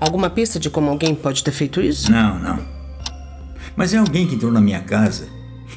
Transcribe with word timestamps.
Alguma 0.00 0.28
pista 0.28 0.58
de 0.58 0.68
como 0.68 0.90
alguém 0.90 1.14
pode 1.14 1.42
ter 1.42 1.52
feito 1.52 1.80
isso? 1.80 2.10
Não, 2.10 2.38
não. 2.38 2.58
Mas 3.76 3.94
é 3.94 3.98
alguém 3.98 4.26
que 4.26 4.34
entrou 4.34 4.52
na 4.52 4.60
minha 4.60 4.80
casa 4.80 5.28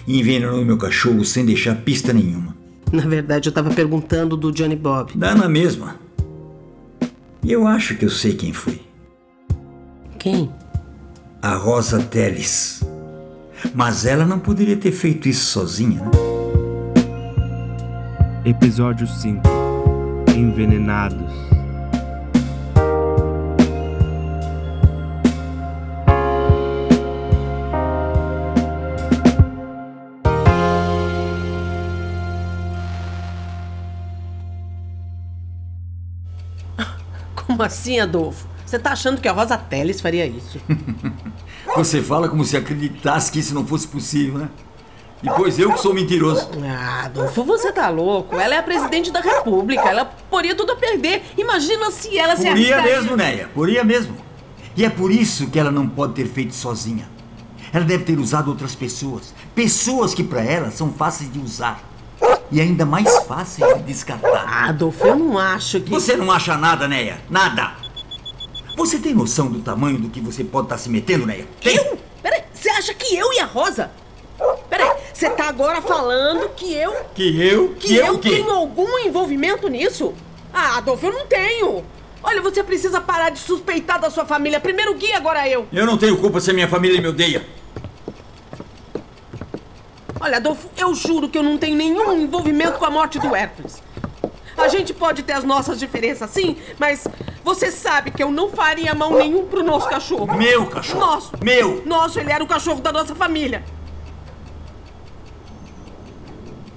e 0.05 0.19
envenenou 0.19 0.63
meu 0.63 0.77
cachorro 0.77 1.23
sem 1.23 1.45
deixar 1.45 1.75
pista 1.75 2.13
nenhuma. 2.13 2.55
Na 2.91 3.03
verdade, 3.03 3.49
eu 3.49 3.53
tava 3.53 3.71
perguntando 3.71 4.37
do 4.37 4.51
Johnny 4.51 4.75
Bob. 4.75 5.11
Dá 5.15 5.35
na 5.35 5.49
mesma. 5.49 5.95
E 7.43 7.51
eu 7.51 7.67
acho 7.67 7.95
que 7.95 8.05
eu 8.05 8.09
sei 8.09 8.33
quem 8.33 8.53
foi. 8.53 8.81
Quem? 10.17 10.51
A 11.41 11.55
Rosa 11.55 11.99
Teles. 11.99 12.81
Mas 13.73 14.05
ela 14.05 14.25
não 14.25 14.39
poderia 14.39 14.77
ter 14.77 14.91
feito 14.91 15.27
isso 15.27 15.45
sozinha, 15.45 16.01
né? 16.01 16.11
Episódio 18.45 19.07
5 19.07 19.41
Envenenados 20.35 21.46
Como 37.57 37.65
assim, 37.65 37.99
Adolfo? 37.99 38.45
Você 38.63 38.77
tá 38.77 38.91
achando 38.91 39.19
que 39.19 39.27
a 39.27 39.31
Rosa 39.31 39.57
Teles 39.57 39.99
faria 39.99 40.27
isso? 40.27 40.61
Você 41.75 42.03
fala 42.03 42.29
como 42.29 42.45
se 42.45 42.55
acreditasse 42.55 43.31
que 43.31 43.39
isso 43.39 43.55
não 43.55 43.65
fosse 43.65 43.87
possível, 43.87 44.37
né? 44.37 44.49
Depois 45.23 45.57
eu 45.57 45.73
que 45.73 45.79
sou 45.79 45.91
mentiroso. 45.91 46.47
Ah, 46.63 47.05
Adolfo, 47.05 47.43
você 47.43 47.71
tá 47.71 47.89
louco. 47.89 48.35
Ela 48.35 48.53
é 48.53 48.57
a 48.59 48.63
presidente 48.63 49.11
da 49.11 49.19
república. 49.21 49.89
Ela 49.89 50.05
poria 50.05 50.53
tudo 50.53 50.73
a 50.73 50.75
perder. 50.75 51.23
Imagina 51.35 51.89
se 51.89 52.15
ela 52.15 52.35
se 52.35 52.43
Poria 52.47 52.75
arriscaria- 52.75 52.95
mesmo, 53.01 53.17
Neia. 53.17 53.49
Poria 53.55 53.83
mesmo. 53.83 54.15
E 54.75 54.85
é 54.85 54.89
por 54.91 55.11
isso 55.11 55.47
que 55.47 55.57
ela 55.57 55.71
não 55.71 55.89
pode 55.89 56.13
ter 56.13 56.27
feito 56.27 56.53
sozinha. 56.53 57.09
Ela 57.73 57.83
deve 57.83 58.03
ter 58.03 58.19
usado 58.19 58.49
outras 58.49 58.75
pessoas. 58.75 59.33
Pessoas 59.55 60.13
que 60.13 60.23
para 60.23 60.43
ela 60.43 60.69
são 60.69 60.93
fáceis 60.93 61.31
de 61.33 61.39
usar. 61.39 61.81
E 62.51 62.61
ainda 62.61 62.85
mais 62.85 63.23
fáceis 63.25 63.75
de 63.77 63.83
descartar. 63.83 64.45
Ah, 64.47 64.69
Adolfo, 64.69 65.05
eu 65.05 65.15
não 65.15 65.37
acho 65.37 65.81
que... 65.81 65.89
Você 65.89 66.15
não 66.15 66.31
acha 66.31 66.57
nada, 66.57 66.87
Neia? 66.87 67.19
Nada. 67.29 67.73
Você 68.77 68.99
tem 68.99 69.13
noção 69.13 69.47
do 69.47 69.59
tamanho 69.59 69.97
do 69.97 70.09
que 70.09 70.21
você 70.21 70.43
pode 70.43 70.67
estar 70.67 70.77
se 70.77 70.89
metendo, 70.89 71.25
Neia? 71.25 71.45
Tem? 71.61 71.75
Eu? 71.75 71.97
Peraí, 72.21 72.43
você 72.53 72.69
acha 72.69 72.93
que 72.93 73.15
eu 73.15 73.33
e 73.33 73.39
a 73.39 73.45
Rosa? 73.45 73.91
Peraí, 74.69 74.95
você 75.13 75.29
tá 75.29 75.49
agora 75.49 75.81
falando 75.81 76.49
que 76.49 76.73
eu... 76.73 76.93
Que 77.15 77.41
eu? 77.41 77.75
Que, 77.79 77.95
eu, 77.95 78.13
o 78.13 78.19
quê? 78.19 78.29
tenho 78.29 78.51
algum 78.51 78.99
envolvimento 78.99 79.67
nisso? 79.67 80.13
Ah, 80.53 80.77
Adolfo, 80.77 81.05
eu 81.05 81.13
não 81.13 81.25
tenho. 81.25 81.83
Olha, 82.23 82.41
você 82.41 82.63
precisa 82.63 82.99
parar 82.99 83.29
de 83.29 83.39
suspeitar 83.39 83.99
da 83.99 84.09
sua 84.09 84.25
família. 84.25 84.59
Primeiro 84.59 84.93
Gui, 84.95 85.13
agora 85.13 85.47
eu. 85.47 85.67
Eu 85.71 85.85
não 85.85 85.97
tenho 85.97 86.17
culpa 86.17 86.39
se 86.39 86.51
a 86.51 86.53
minha 86.53 86.67
família 86.67 87.01
me 87.01 87.07
odeia. 87.07 87.45
Olha, 90.27 90.37
Adolfo, 90.37 90.69
eu 90.75 90.93
juro 90.93 91.29
que 91.29 91.37
eu 91.37 91.43
não 91.43 91.57
tenho 91.57 91.77
nenhum 91.77 92.11
envolvimento 92.11 92.77
com 92.77 92.83
a 92.83 92.91
morte 92.91 93.17
do 93.17 93.33
Hércules. 93.33 93.81
A 94.57 94.67
gente 94.67 94.93
pode 94.93 95.23
ter 95.23 95.31
as 95.31 95.45
nossas 95.45 95.79
diferenças, 95.79 96.29
sim, 96.29 96.57
mas 96.77 97.07
você 97.45 97.71
sabe 97.71 98.11
que 98.11 98.21
eu 98.21 98.29
não 98.29 98.49
faria 98.49 98.93
mão 98.93 99.17
nenhum 99.17 99.45
pro 99.45 99.63
nosso 99.63 99.87
cachorro. 99.87 100.37
Meu 100.37 100.65
cachorro. 100.65 100.99
Nosso. 100.99 101.31
Meu. 101.41 101.81
Nosso, 101.85 102.19
ele 102.19 102.29
era 102.29 102.43
o 102.43 102.47
cachorro 102.47 102.81
da 102.81 102.91
nossa 102.91 103.15
família. 103.15 103.63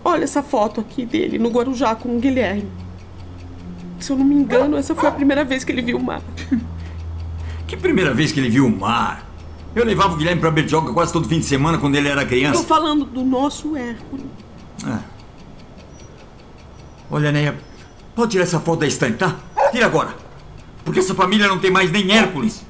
Olha 0.04 0.22
essa 0.22 0.44
foto 0.44 0.80
aqui 0.80 1.04
dele 1.04 1.36
no 1.36 1.48
Guarujá 1.48 1.96
com 1.96 2.16
o 2.16 2.20
Guilherme. 2.20 2.70
Se 3.98 4.12
eu 4.12 4.16
não 4.16 4.24
me 4.24 4.36
engano, 4.36 4.76
essa 4.76 4.94
foi 4.94 5.08
a 5.08 5.12
primeira 5.12 5.42
vez 5.42 5.64
que 5.64 5.72
ele 5.72 5.82
viu 5.82 5.96
o 5.96 6.02
mar. 6.02 6.22
Que 7.66 7.76
primeira 7.76 8.12
vez 8.12 8.32
que 8.32 8.40
ele 8.40 8.50
viu 8.50 8.66
o 8.66 8.70
mar. 8.70 9.29
Eu 9.74 9.84
levava 9.84 10.14
o 10.14 10.16
Guilherme 10.16 10.40
pra 10.40 10.50
Bertioga 10.50 10.92
quase 10.92 11.12
todo 11.12 11.28
fim 11.28 11.38
de 11.38 11.44
semana 11.44 11.78
quando 11.78 11.94
ele 11.94 12.08
era 12.08 12.22
Tô 12.22 12.28
criança. 12.28 12.64
falando 12.64 13.04
do 13.04 13.22
nosso 13.22 13.76
Hércules. 13.76 14.26
Ah. 14.84 15.00
Olha, 17.10 17.30
Neia, 17.30 17.58
pode 18.14 18.32
tirar 18.32 18.42
essa 18.44 18.60
foto 18.60 18.80
da 18.80 18.86
estante, 18.86 19.18
tá? 19.18 19.36
Tira 19.70 19.86
agora. 19.86 20.14
Porque 20.84 20.98
essa 21.00 21.14
família 21.14 21.46
não 21.46 21.58
tem 21.58 21.70
mais 21.70 21.90
nem 21.90 22.10
Hércules. 22.10 22.64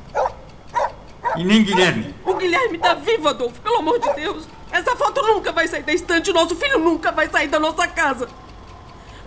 E 1.37 1.45
nem 1.45 1.63
Guilherme. 1.63 2.15
O 2.25 2.35
Guilherme 2.35 2.77
tá 2.79 2.95
vivo, 2.95 3.29
Adolfo, 3.29 3.61
pelo 3.61 3.77
amor 3.77 3.99
de 3.99 4.13
Deus. 4.15 4.47
Essa 4.71 4.95
foto 4.95 5.23
nunca 5.23 5.53
vai 5.53 5.67
sair 5.69 5.83
da 5.83 5.93
estante, 5.93 6.31
o 6.31 6.35
nosso 6.35 6.55
filho 6.55 6.79
nunca 6.79 7.11
vai 7.13 7.29
sair 7.31 7.49
da 7.49 7.59
nossa 7.59 7.87
casa. 7.87 8.29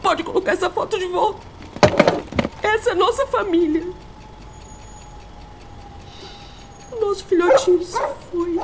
Pode 0.01 0.23
colocar 0.23 0.51
essa 0.51 0.69
foto 0.69 0.99
de 0.99 1.07
volta. 1.07 1.39
Essa 2.61 2.91
é 2.91 2.95
nossa 2.95 3.25
família. 3.27 3.83
Nosso 6.99 7.25
filhotinho 7.25 7.83
se 7.83 7.99
foi. 8.31 8.59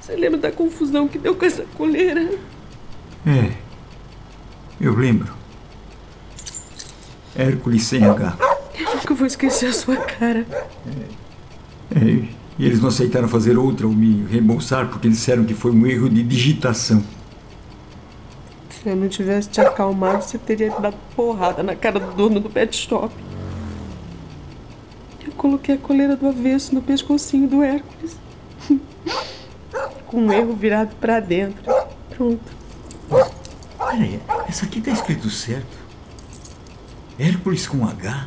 Você 0.00 0.16
lembra 0.16 0.38
da 0.38 0.52
confusão 0.52 1.08
que 1.08 1.18
deu 1.18 1.34
com 1.34 1.44
essa 1.44 1.64
coleira? 1.76 2.38
É. 3.26 3.52
Eu 4.80 4.94
lembro. 4.94 5.32
Hércules 7.36 7.84
sem 7.84 8.04
H. 8.04 8.36
Eu 8.78 8.96
nunca 8.96 9.14
vou 9.14 9.26
esquecer 9.26 9.66
a 9.66 9.72
sua 9.72 9.96
cara. 9.96 10.46
É, 11.94 12.28
e 12.58 12.66
eles 12.66 12.80
não 12.80 12.88
aceitaram 12.88 13.28
fazer 13.28 13.56
outra 13.56 13.86
ou 13.86 13.92
me 13.92 14.24
reembolsar 14.30 14.88
porque 14.88 15.08
disseram 15.08 15.44
que 15.44 15.54
foi 15.54 15.70
um 15.70 15.86
erro 15.86 16.08
de 16.08 16.22
digitação. 16.22 17.02
Se 18.70 18.88
eu 18.88 18.96
não 18.96 19.08
tivesse 19.08 19.48
te 19.48 19.60
acalmado, 19.60 20.22
você 20.22 20.38
teria 20.38 20.70
dado 20.78 20.96
porrada 21.16 21.62
na 21.62 21.74
cara 21.74 21.98
do 21.98 22.12
dono 22.12 22.38
do 22.38 22.50
pet 22.50 22.76
shop. 22.76 23.12
Coloquei 25.44 25.74
a 25.74 25.78
coleira 25.78 26.16
do 26.16 26.26
avesso 26.26 26.74
no 26.74 26.80
pescocinho 26.80 27.46
do 27.46 27.62
Hércules. 27.62 28.16
Com 30.06 30.22
um 30.22 30.32
erro 30.32 30.56
virado 30.56 30.96
pra 30.96 31.20
dentro. 31.20 31.62
Pronto. 32.08 32.50
Peraí, 33.78 34.22
essa 34.48 34.64
aqui 34.64 34.80
tá 34.80 34.90
escrito 34.90 35.28
certo. 35.28 35.76
Hércules 37.18 37.66
com 37.66 37.86
H? 37.86 38.26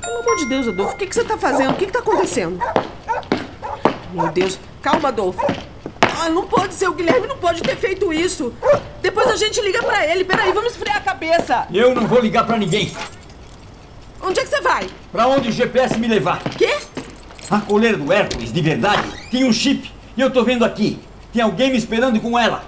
Pelo 0.00 0.18
amor 0.18 0.36
de 0.38 0.46
Deus, 0.46 0.66
Adolfo, 0.66 0.94
o 0.94 0.96
que, 0.96 1.06
que 1.06 1.14
você 1.14 1.24
tá 1.24 1.36
fazendo? 1.36 1.72
O 1.72 1.76
que, 1.76 1.84
que 1.84 1.92
tá 1.92 1.98
acontecendo? 1.98 2.58
Meu 4.14 4.32
Deus, 4.32 4.58
calma, 4.80 5.08
Adolfo. 5.08 5.44
Ah, 6.18 6.30
não 6.30 6.46
pode 6.46 6.74
ser, 6.74 6.88
o 6.88 6.94
Guilherme 6.94 7.26
não 7.26 7.36
pode 7.36 7.62
ter 7.62 7.76
feito 7.76 8.12
isso. 8.12 8.54
Depois 9.02 9.28
a 9.28 9.36
gente 9.36 9.60
liga 9.60 9.82
pra 9.82 10.06
ele. 10.06 10.24
Peraí, 10.24 10.52
vamos 10.52 10.72
esfriar 10.72 10.96
a 10.96 11.00
cabeça. 11.00 11.66
Eu 11.72 11.94
não 11.94 12.06
vou 12.06 12.20
ligar 12.20 12.46
pra 12.46 12.56
ninguém. 12.56 12.90
Onde 14.22 14.40
é 14.40 14.42
que 14.42 14.48
você 14.48 14.60
vai? 14.60 14.88
Pra 15.12 15.26
onde 15.28 15.50
o 15.50 15.52
GPS 15.52 15.98
me 15.98 16.08
levar? 16.08 16.42
Quê? 16.56 16.78
A 17.50 17.60
coleira 17.60 17.96
do 17.96 18.12
Hércules, 18.12 18.52
de 18.52 18.60
verdade, 18.60 19.02
tinha 19.30 19.46
um 19.46 19.52
chip. 19.52 19.92
E 20.16 20.20
eu 20.20 20.30
tô 20.30 20.42
vendo 20.42 20.64
aqui. 20.64 20.98
Tem 21.32 21.42
alguém 21.42 21.70
me 21.70 21.76
esperando 21.76 22.18
com 22.20 22.38
ela. 22.38 22.64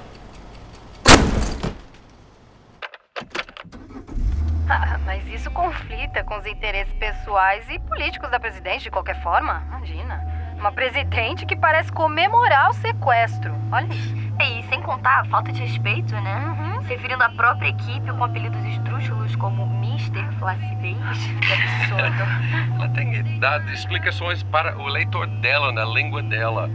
Ah, 4.69 4.99
mas 5.07 5.27
isso 5.29 5.51
conflita 5.51 6.23
com 6.25 6.39
os 6.39 6.47
interesses 6.47 6.93
pessoais 6.95 7.65
e 7.71 7.79
políticos 7.81 8.31
da 8.31 8.39
presidente 8.39 8.83
de 8.83 8.91
qualquer 8.91 9.21
forma. 9.23 9.65
Imagina. 9.69 10.38
Uma 10.59 10.73
presidente 10.73 11.47
que 11.47 11.55
parece 11.55 11.93
comemorar 11.93 12.71
o 12.71 12.73
sequestro. 12.75 13.55
Olha 13.71 13.87
isso. 13.87 14.17
E 14.41 14.63
sem 14.69 14.81
contar 14.83 15.21
a 15.21 15.25
falta 15.27 15.53
de 15.53 15.63
respeito, 15.63 16.15
né? 16.15 16.55
Uhum. 16.59 16.83
Se 16.83 16.89
referindo 16.89 17.23
à 17.23 17.29
própria 17.29 17.69
equipe 17.69 18.11
com 18.11 18.25
apelidos 18.25 18.65
esdrúxulos 18.65 19.35
como 19.37 19.63
Mr. 19.85 20.25
Flacidez. 20.39 20.97
Que 21.41 21.53
absurdo. 21.53 22.75
Ela 22.75 22.89
tem 22.91 23.39
dado 23.39 23.71
explicações 23.73 24.43
para 24.43 24.77
o 24.79 24.87
leitor 24.89 25.27
dela 25.27 25.73
na 25.73 25.85
língua 25.85 26.23
dela. 26.23 26.69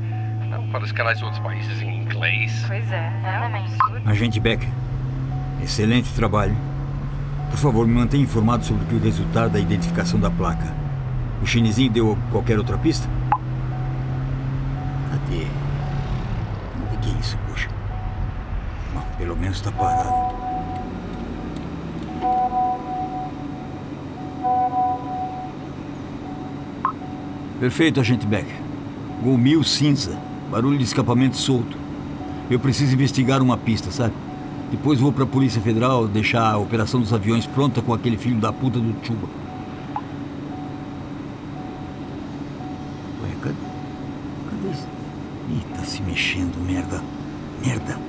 Não 0.50 0.68
para 0.70 0.84
os 0.84 0.92
canais 0.92 1.18
de 1.18 1.26
outros 1.26 1.42
países 1.42 1.82
em 1.82 2.04
inglês. 2.04 2.64
Pois 2.68 2.92
é, 2.92 3.12
é 3.24 3.36
absurdo. 3.36 4.10
Agente 4.10 4.40
Becker, 4.40 4.70
excelente 5.62 6.14
trabalho. 6.14 6.56
Por 7.50 7.58
favor, 7.58 7.86
me 7.86 7.94
mantenha 7.94 8.24
informado 8.24 8.64
sobre 8.64 8.96
o 8.96 9.00
resultado 9.00 9.52
da 9.52 9.60
identificação 9.60 10.20
da 10.20 10.30
placa. 10.30 10.66
O 11.42 11.46
chinesinho 11.46 11.92
deu 11.92 12.18
qualquer 12.32 12.58
outra 12.58 12.78
pista? 12.78 13.08
Cadê? 15.34 15.48
O 16.94 16.98
que 17.00 17.10
é 17.10 17.20
isso, 17.20 17.38
poxa? 17.48 17.70
Bom, 18.94 19.02
pelo 19.18 19.36
menos 19.36 19.58
está 19.58 19.72
parado. 19.72 20.34
Perfeito, 27.60 28.00
agente 28.00 28.28
Becker. 28.28 28.62
Gol 29.24 29.38
mil 29.38 29.64
cinza. 29.64 30.18
Barulho 30.52 30.78
de 30.78 30.84
escapamento 30.84 31.38
solto. 31.38 31.78
Eu 32.50 32.60
preciso 32.60 32.94
investigar 32.94 33.42
uma 33.42 33.58
pista, 33.58 33.90
sabe? 33.90 34.14
Depois 34.70 35.00
vou 35.00 35.12
pra 35.12 35.26
Polícia 35.26 35.62
Federal 35.62 36.08
deixar 36.08 36.52
a 36.52 36.58
operação 36.58 37.00
dos 37.00 37.14
aviões 37.14 37.48
pronta 37.48 37.82
com 37.82 37.94
aquele 37.94 38.18
filho 38.18 38.40
da 38.40 38.52
puta 38.52 38.80
do 38.80 38.94
Chuba. 39.06 39.28
Ué, 43.24 43.30
cadê? 43.42 43.74
Mexendo, 46.24 46.58
merda. 46.60 47.04
Merda. 47.66 48.00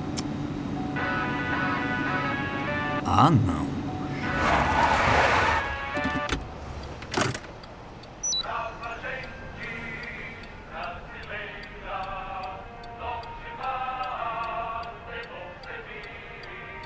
Ah, 3.05 3.29
não. 3.29 3.65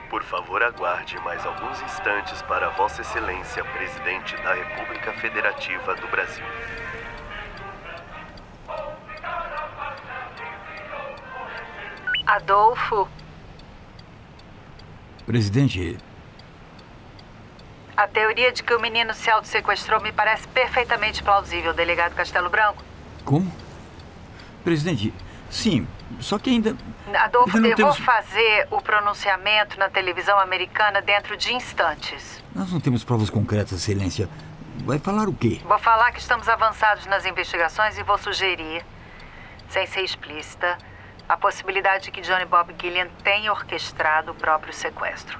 Por 0.09 0.23
favor, 0.23 0.63
aguarde 0.63 1.15
mais 1.19 1.45
alguns 1.45 1.79
instantes 1.83 2.41
para 2.41 2.69
Vossa 2.69 3.01
Excelência, 3.01 3.63
Presidente 3.65 4.35
da 4.37 4.55
República 4.55 5.13
Federativa 5.13 5.93
do 5.93 6.07
Brasil. 6.07 6.45
Presidente, 15.29 15.95
a 17.95 18.07
teoria 18.07 18.51
de 18.51 18.63
que 18.63 18.73
o 18.73 18.79
menino 18.79 19.13
se 19.13 19.29
auto-sequestrou 19.29 20.01
me 20.01 20.11
parece 20.11 20.47
perfeitamente 20.47 21.21
plausível, 21.21 21.71
delegado 21.71 22.15
Castelo 22.15 22.49
Branco. 22.49 22.83
como? 23.23 23.53
Presidente, 24.63 25.13
sim, 25.47 25.87
só 26.19 26.39
que 26.39 26.49
ainda. 26.49 26.75
Adolfo, 27.13 27.57
ainda 27.57 27.67
eu 27.67 27.75
temos... 27.75 27.95
vou 27.95 28.05
fazer 28.07 28.67
o 28.71 28.81
pronunciamento 28.81 29.77
na 29.77 29.87
televisão 29.87 30.39
americana 30.39 30.99
dentro 30.99 31.37
de 31.37 31.53
instantes. 31.53 32.43
Nós 32.55 32.71
não 32.71 32.79
temos 32.79 33.03
provas 33.03 33.29
concretas, 33.29 33.73
Excelência. 33.73 34.27
Vai 34.77 34.97
falar 34.97 35.29
o 35.29 35.33
quê? 35.33 35.61
Vou 35.63 35.77
falar 35.77 36.11
que 36.11 36.19
estamos 36.19 36.49
avançados 36.49 37.05
nas 37.05 37.23
investigações 37.27 37.99
e 37.99 38.01
vou 38.01 38.17
sugerir, 38.17 38.83
sem 39.69 39.85
ser 39.85 40.01
explícita, 40.01 40.75
a 41.29 41.37
possibilidade 41.37 42.05
de 42.05 42.11
que 42.11 42.21
Johnny 42.21 42.45
Bob 42.45 42.73
Gillian 42.81 43.07
tenha 43.23 43.51
orquestrado 43.51 44.31
o 44.31 44.35
próprio 44.35 44.73
sequestro. 44.73 45.37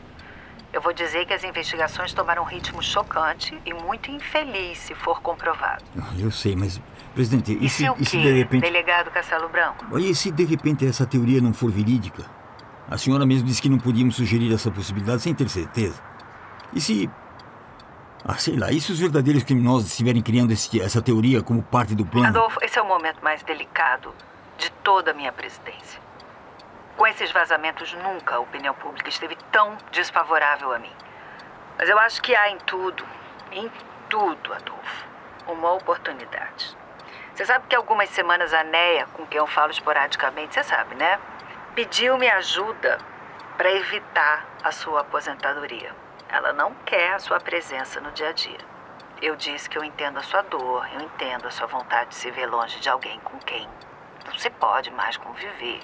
Eu 0.72 0.82
vou 0.82 0.94
dizer 0.94 1.26
que 1.26 1.34
as 1.34 1.44
investigações 1.44 2.14
tomaram 2.14 2.44
um 2.44 2.46
ritmo 2.46 2.82
chocante 2.84 3.60
e 3.66 3.74
muito 3.74 4.12
infeliz 4.12 4.78
se 4.78 4.94
for 4.94 5.20
comprovado. 5.20 5.84
Ah, 6.00 6.14
Eu 6.18 6.30
sei, 6.30 6.56
mas. 6.56 6.80
Presidente, 7.16 7.54
e, 7.60 7.66
E 7.66 7.70
se, 7.70 7.92
e 7.98 8.06
se 8.06 8.18
de 8.22 8.32
repente. 8.32 8.62
delegado 8.62 9.10
Castelo 9.10 9.50
Branco? 9.50 9.98
E 9.98 10.14
se 10.14 10.30
de 10.32 10.46
repente 10.46 10.86
essa 10.86 11.08
teoria 11.08 11.42
não 11.42 11.52
for 11.54 11.72
verídica? 11.72 12.24
A 12.90 13.00
senhora 13.00 13.26
mesmo 13.26 13.48
disse 13.48 13.60
que 13.60 13.68
não 13.68 13.80
podíamos 13.80 14.16
sugerir 14.16 14.54
essa 14.54 14.70
possibilidade 14.70 15.24
sem 15.24 15.34
ter 15.34 15.50
certeza. 15.50 16.00
E 16.72 16.80
se. 16.80 17.10
Ah, 18.24 18.36
sei 18.36 18.56
lá, 18.58 18.72
e 18.72 18.80
se 18.80 18.92
os 18.92 19.00
verdadeiros 19.00 19.44
criminosos 19.44 19.90
estiverem 19.90 20.22
criando 20.22 20.52
esse- 20.52 20.80
essa 20.80 21.02
teoria 21.02 21.42
como 21.42 21.64
parte 21.64 21.96
do 21.96 22.06
plano? 22.06 22.28
Adolfo, 22.28 22.60
esse 22.62 22.78
é 22.78 22.82
o 22.82 22.88
momento 22.88 23.24
mais 23.24 23.42
delicado 23.42 24.14
de 24.60 24.70
toda 24.70 25.12
a 25.12 25.14
minha 25.14 25.32
presidência. 25.32 26.00
Com 26.98 27.08
esses 27.08 27.32
vazamentos, 27.32 27.94
nunca 27.94 28.36
a 28.36 28.40
opinião 28.40 28.74
pública 28.76 29.10
esteve 29.10 29.36
tão 29.52 29.78
desfavorável 29.90 30.74
a 30.74 30.78
mim. 30.78 30.94
Mas 31.78 31.88
eu 31.88 31.98
acho 31.98 32.22
que 32.22 32.36
há 32.36 32.50
em 32.50 32.58
tudo, 32.60 33.06
em 33.54 33.72
tudo, 34.10 34.54
Adolfo, 34.54 35.06
uma 35.48 35.72
oportunidade. 35.72 36.78
Você 37.34 37.46
sabe 37.46 37.68
que 37.68 37.76
algumas 37.76 38.10
semanas 38.10 38.54
a 38.54 38.64
Neia, 38.66 39.08
com 39.14 39.26
quem 39.26 39.38
eu 39.38 39.48
falo 39.48 39.72
esporadicamente, 39.72 40.56
você 40.56 40.64
sabe, 40.64 40.94
né? 40.96 41.18
Pediu-me 41.74 42.30
ajuda 42.30 42.98
para 43.58 43.72
evitar 43.72 44.46
a 44.62 44.74
sua 44.74 45.02
aposentadoria. 45.02 45.96
Ela 46.28 46.52
não 46.52 46.74
quer 46.86 47.14
a 47.14 47.20
sua 47.20 47.40
presença 47.40 48.02
no 48.02 48.12
dia 48.12 48.30
a 48.30 48.34
dia. 48.34 48.60
Eu 49.22 49.38
disse 49.38 49.70
que 49.70 49.78
eu 49.78 49.86
entendo 49.86 50.18
a 50.18 50.24
sua 50.24 50.42
dor, 50.42 50.86
eu 50.94 51.00
entendo 51.00 51.48
a 51.48 51.52
sua 51.52 51.68
vontade 51.68 52.10
de 52.10 52.16
se 52.16 52.30
ver 52.30 52.46
longe 52.46 52.78
de 52.82 52.90
alguém 52.90 53.20
com 53.22 53.40
quem 53.40 53.68
não 54.30 54.38
se 54.38 54.50
pode 54.50 54.92
mais 54.92 55.18
conviver. 55.18 55.80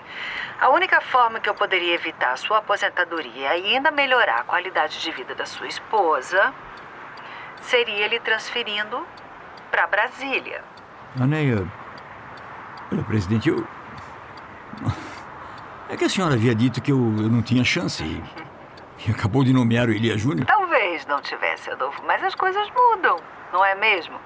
A 0.60 0.70
única 0.70 1.02
forma 1.02 1.40
que 1.40 1.50
eu 1.50 1.56
poderia 1.56 1.96
evitar 1.96 2.34
a 2.34 2.38
sua 2.38 2.60
aposentadoria 2.60 3.58
e 3.58 3.76
ainda 3.76 3.92
melhorar 3.92 4.42
a 4.42 4.44
qualidade 4.44 5.02
de 5.02 5.12
vida 5.12 5.34
da 5.34 5.46
sua 5.46 5.68
esposa 5.68 6.54
seria 7.62 8.08
lhe 8.08 8.20
transferindo 8.20 9.06
para 9.72 9.88
Brasília. 9.88 10.64
Aneia. 11.20 11.68
Olha, 12.92 13.04
presidente, 13.04 13.50
eu. 13.50 13.68
É 15.90 15.98
que 15.98 16.06
a 16.06 16.10
senhora 16.10 16.36
havia 16.36 16.54
dito 16.54 16.82
que 16.82 16.92
eu, 16.92 16.98
eu 16.98 17.30
não 17.30 17.42
tinha 17.42 17.64
chance 17.64 18.04
e, 18.04 18.24
e 19.08 19.12
acabou 19.12 19.44
de 19.44 19.54
nomear 19.54 19.88
o 19.88 19.92
Elia 19.92 20.18
Júnior. 20.18 20.46
Talvez 20.46 21.06
não 21.08 21.22
tivesse, 21.22 21.72
Adolfo, 21.72 22.02
mas 22.06 22.24
as 22.24 22.36
coisas 22.36 22.70
mudam, 22.72 23.18
não 23.52 23.64
é 23.66 23.74
mesmo? 23.76 24.20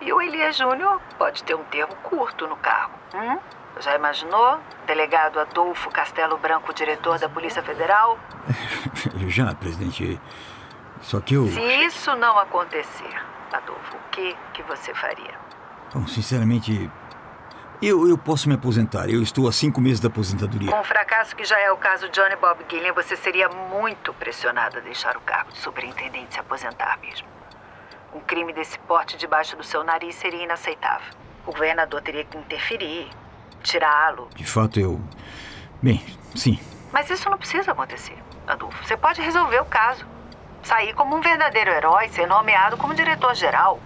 E 0.00 0.12
o 0.12 0.20
Elias 0.20 0.56
Júnior 0.56 1.00
pode 1.18 1.42
ter 1.42 1.54
um 1.54 1.64
termo 1.64 1.94
curto 1.96 2.46
no 2.46 2.56
cargo. 2.56 2.94
Hum? 3.14 3.38
Já 3.80 3.94
imaginou? 3.94 4.58
Delegado 4.86 5.38
Adolfo 5.38 5.90
Castelo 5.90 6.36
Branco, 6.38 6.72
diretor 6.72 7.18
da 7.18 7.28
Polícia 7.28 7.62
Federal? 7.62 8.18
Já, 9.28 9.54
presidente. 9.54 10.20
Só 11.00 11.20
que 11.20 11.34
eu. 11.34 11.46
Se 11.48 11.60
isso 11.60 12.14
não 12.16 12.38
acontecer, 12.38 13.22
Adolfo, 13.52 13.96
o 13.96 14.10
que, 14.10 14.36
que 14.52 14.62
você 14.62 14.92
faria? 14.94 15.34
Bom, 15.94 16.06
sinceramente. 16.06 16.90
Eu, 17.80 18.08
eu 18.08 18.18
posso 18.18 18.48
me 18.48 18.56
aposentar. 18.56 19.08
Eu 19.08 19.22
estou 19.22 19.46
há 19.46 19.52
cinco 19.52 19.80
meses 19.80 20.00
da 20.00 20.08
aposentadoria. 20.08 20.68
Com 20.68 20.80
o 20.80 20.84
fracasso 20.84 21.36
que 21.36 21.44
já 21.44 21.58
é 21.60 21.70
o 21.70 21.76
caso 21.76 22.08
Johnny 22.08 22.34
Bob 22.34 22.58
Gillian, 22.68 22.92
você 22.92 23.14
seria 23.16 23.48
muito 23.48 24.12
pressionado 24.14 24.78
a 24.78 24.80
deixar 24.80 25.16
o 25.16 25.20
cargo 25.20 25.52
de 25.52 25.58
superintendente 25.58 26.26
e 26.30 26.34
se 26.34 26.40
aposentar 26.40 26.98
mesmo. 27.00 27.37
Um 28.14 28.20
crime 28.20 28.52
desse 28.52 28.78
porte 28.80 29.16
debaixo 29.16 29.56
do 29.56 29.62
seu 29.62 29.84
nariz 29.84 30.14
seria 30.14 30.44
inaceitável. 30.44 31.12
O 31.46 31.52
governador 31.52 32.00
teria 32.02 32.24
que 32.24 32.36
interferir, 32.36 33.08
tirá-lo. 33.62 34.28
De 34.34 34.44
fato, 34.44 34.80
eu. 34.80 35.00
Bem, 35.82 36.04
sim. 36.34 36.58
Mas 36.92 37.10
isso 37.10 37.28
não 37.28 37.38
precisa 37.38 37.72
acontecer, 37.72 38.16
Adolfo. 38.46 38.84
Você 38.84 38.96
pode 38.96 39.20
resolver 39.20 39.60
o 39.60 39.66
caso. 39.66 40.06
Sair 40.62 40.94
como 40.94 41.16
um 41.16 41.20
verdadeiro 41.20 41.70
herói, 41.70 42.08
ser 42.08 42.26
nomeado 42.26 42.76
como 42.76 42.94
diretor-geral. 42.94 43.78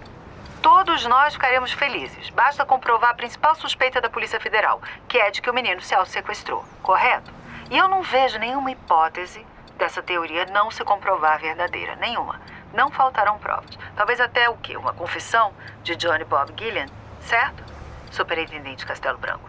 Todos 0.62 1.04
nós 1.06 1.34
ficaremos 1.34 1.72
felizes. 1.72 2.30
Basta 2.30 2.64
comprovar 2.64 3.10
a 3.10 3.14
principal 3.14 3.54
suspeita 3.56 4.00
da 4.00 4.08
Polícia 4.08 4.38
Federal, 4.38 4.80
que 5.08 5.18
é 5.18 5.30
de 5.30 5.42
que 5.42 5.50
o 5.50 5.54
menino 5.54 5.80
se 5.80 5.94
auto-sequestrou, 5.94 6.64
correto? 6.82 7.32
E 7.70 7.76
eu 7.76 7.88
não 7.88 8.02
vejo 8.02 8.38
nenhuma 8.38 8.70
hipótese 8.70 9.44
dessa 9.76 10.00
teoria 10.00 10.46
não 10.46 10.70
se 10.70 10.84
comprovar 10.84 11.40
verdadeira. 11.40 11.96
Nenhuma. 11.96 12.40
Não 12.74 12.90
faltarão 12.90 13.38
provas. 13.38 13.78
Talvez 13.96 14.20
até 14.20 14.48
o 14.48 14.56
quê? 14.56 14.76
Uma 14.76 14.92
confissão 14.92 15.52
de 15.82 15.94
Johnny 15.96 16.24
Bob 16.24 16.52
Gillian, 16.58 16.86
certo? 17.20 17.62
Superintendente 18.10 18.86
Castelo 18.86 19.18
Branco. 19.18 19.48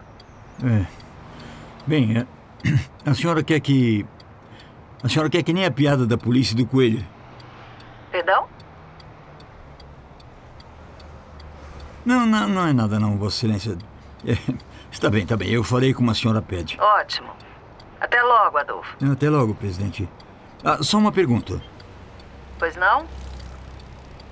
É. 0.62 0.86
Bem, 1.86 2.18
é, 2.18 2.26
a 3.10 3.14
senhora 3.14 3.42
quer 3.42 3.60
que. 3.60 4.06
A 5.02 5.08
senhora 5.08 5.28
quer 5.28 5.42
que 5.42 5.52
nem 5.52 5.66
a 5.66 5.70
piada 5.70 6.06
da 6.06 6.16
polícia 6.16 6.56
do 6.56 6.66
coelho. 6.66 7.04
Perdão? 8.10 8.48
Não, 12.04 12.26
não, 12.26 12.48
não 12.48 12.66
é 12.66 12.72
nada, 12.72 12.98
não, 12.98 13.16
Vossa 13.16 13.46
Excelência. 13.46 13.78
É, 14.26 14.32
está 14.90 15.10
bem, 15.10 15.22
está 15.22 15.36
bem. 15.36 15.50
Eu 15.50 15.64
farei 15.64 15.92
como 15.92 16.10
a 16.10 16.14
senhora 16.14 16.40
pede. 16.40 16.78
Ótimo. 16.80 17.30
Até 18.00 18.22
logo, 18.22 18.58
Adolfo. 18.58 18.96
Até 19.10 19.30
logo, 19.30 19.54
presidente. 19.54 20.08
Ah, 20.62 20.78
só 20.82 20.98
uma 20.98 21.12
pergunta. 21.12 21.60
Pois 22.58 22.76
não? 22.76 23.06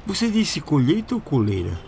Você 0.06 0.28
disse 0.30 0.60
colheita 0.60 1.14
ou 1.14 1.20
coleira? 1.20 1.78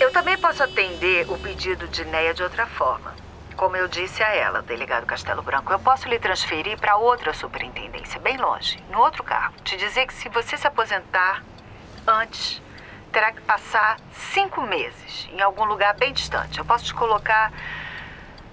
Eu 0.00 0.10
também 0.10 0.36
posso 0.36 0.62
atender 0.62 1.30
o 1.30 1.38
pedido 1.38 1.86
de 1.88 2.04
Neia 2.04 2.34
de 2.34 2.42
outra 2.42 2.66
forma. 2.66 3.14
Como 3.56 3.76
eu 3.76 3.86
disse 3.86 4.22
a 4.22 4.34
ela, 4.34 4.60
delegado 4.60 5.06
Castelo 5.06 5.42
Branco, 5.42 5.72
eu 5.72 5.78
posso 5.78 6.08
lhe 6.08 6.18
transferir 6.18 6.78
para 6.78 6.96
outra 6.96 7.32
superintendência, 7.32 8.18
bem 8.18 8.36
longe, 8.36 8.82
no 8.90 8.98
outro 8.98 9.22
carro. 9.22 9.54
Te 9.62 9.76
dizer 9.76 10.06
que 10.06 10.14
se 10.14 10.28
você 10.28 10.56
se 10.56 10.66
aposentar 10.66 11.44
antes, 12.06 12.60
terá 13.12 13.30
que 13.32 13.40
passar 13.42 13.98
cinco 14.12 14.62
meses 14.62 15.28
em 15.32 15.40
algum 15.40 15.64
lugar 15.64 15.94
bem 15.94 16.12
distante. 16.12 16.58
Eu 16.58 16.64
posso 16.64 16.84
te 16.84 16.94
colocar 16.94 17.52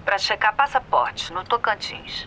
para 0.04 0.18
checar 0.18 0.54
passaporte 0.54 1.32
no 1.32 1.44
Tocantins. 1.44 2.26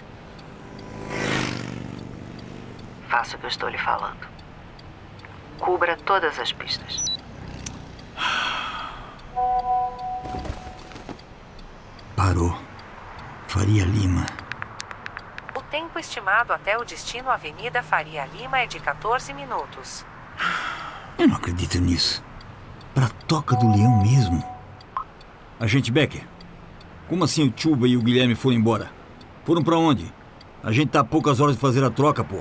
Faça 3.07 3.35
o 3.35 3.39
que 3.39 3.45
eu 3.45 3.49
estou 3.49 3.69
lhe 3.69 3.77
falando. 3.77 4.27
Cubra 5.59 5.95
todas 5.97 6.39
as 6.39 6.51
pistas. 6.51 7.03
Parou. 12.15 12.57
Faria 13.47 13.85
Lima. 13.85 14.25
O 15.55 15.61
tempo 15.61 15.99
estimado 15.99 16.53
até 16.53 16.77
o 16.77 16.83
destino 16.83 17.29
Avenida 17.29 17.83
Faria 17.83 18.25
Lima 18.25 18.59
é 18.59 18.65
de 18.65 18.79
14 18.79 19.33
minutos. 19.33 20.05
Eu 21.17 21.27
não 21.27 21.35
acredito 21.35 21.79
nisso. 21.79 22.23
Pra 22.93 23.09
Toca 23.27 23.55
do 23.55 23.71
Leão 23.71 24.01
mesmo. 24.01 24.43
Agente 25.59 25.91
Becker, 25.91 26.27
como 27.07 27.23
assim 27.23 27.47
o 27.47 27.53
Chuba 27.55 27.87
e 27.87 27.97
o 27.97 28.01
Guilherme 28.01 28.35
foram 28.35 28.57
embora? 28.57 28.91
Foram 29.45 29.63
pra 29.63 29.77
onde? 29.77 30.11
A 30.63 30.71
gente 30.71 30.89
tá 30.89 31.01
a 31.01 31.03
poucas 31.03 31.39
horas 31.39 31.55
de 31.55 31.61
fazer 31.61 31.83
a 31.83 31.89
troca, 31.89 32.23
pô. 32.23 32.37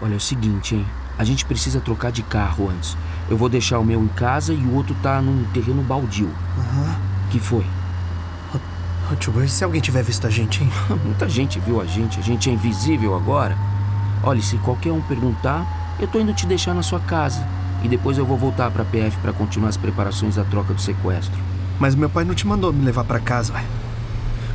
Olha, 0.00 0.14
é 0.14 0.16
o 0.16 0.20
seguinte, 0.20 0.74
hein? 0.74 0.86
A 1.18 1.24
gente 1.24 1.44
precisa 1.44 1.80
trocar 1.80 2.10
de 2.10 2.22
carro 2.22 2.70
antes. 2.70 2.96
Eu 3.28 3.36
vou 3.36 3.48
deixar 3.48 3.78
o 3.78 3.84
meu 3.84 4.02
em 4.02 4.08
casa 4.08 4.52
e 4.52 4.56
o 4.56 4.74
outro 4.74 4.94
tá 5.02 5.20
num 5.20 5.44
terreno 5.52 5.82
baldio. 5.82 6.30
Aham. 6.56 6.96
Que 7.30 7.38
foi? 7.38 7.64
Ô, 9.10 9.16
Chuba, 9.20 9.44
e 9.44 9.48
se 9.48 9.64
alguém 9.64 9.80
tiver 9.80 10.02
visto 10.02 10.26
a 10.26 10.30
gente, 10.30 10.62
hein? 10.62 10.70
Muita 11.04 11.28
gente 11.28 11.58
viu 11.60 11.80
a 11.80 11.86
gente, 11.86 12.18
a 12.18 12.22
gente 12.22 12.50
é 12.50 12.52
invisível 12.52 13.14
agora. 13.14 13.56
Olha, 14.22 14.40
se 14.42 14.56
qualquer 14.58 14.92
um 14.92 15.00
perguntar, 15.00 15.66
eu 15.98 16.06
tô 16.06 16.20
indo 16.20 16.32
te 16.32 16.46
deixar 16.46 16.74
na 16.74 16.82
sua 16.82 17.00
casa. 17.00 17.46
E 17.82 17.88
depois 17.88 18.18
eu 18.18 18.26
vou 18.26 18.36
voltar 18.36 18.70
pra 18.70 18.84
PF 18.84 19.16
pra 19.18 19.32
continuar 19.32 19.68
as 19.68 19.76
preparações 19.76 20.36
da 20.36 20.44
troca 20.44 20.74
do 20.74 20.80
sequestro. 20.80 21.38
Mas 21.78 21.94
meu 21.94 22.10
pai 22.10 22.24
não 22.24 22.34
te 22.34 22.46
mandou 22.46 22.72
me 22.72 22.84
levar 22.84 23.04
pra 23.04 23.20
casa, 23.20 23.52
ué. 23.52 23.64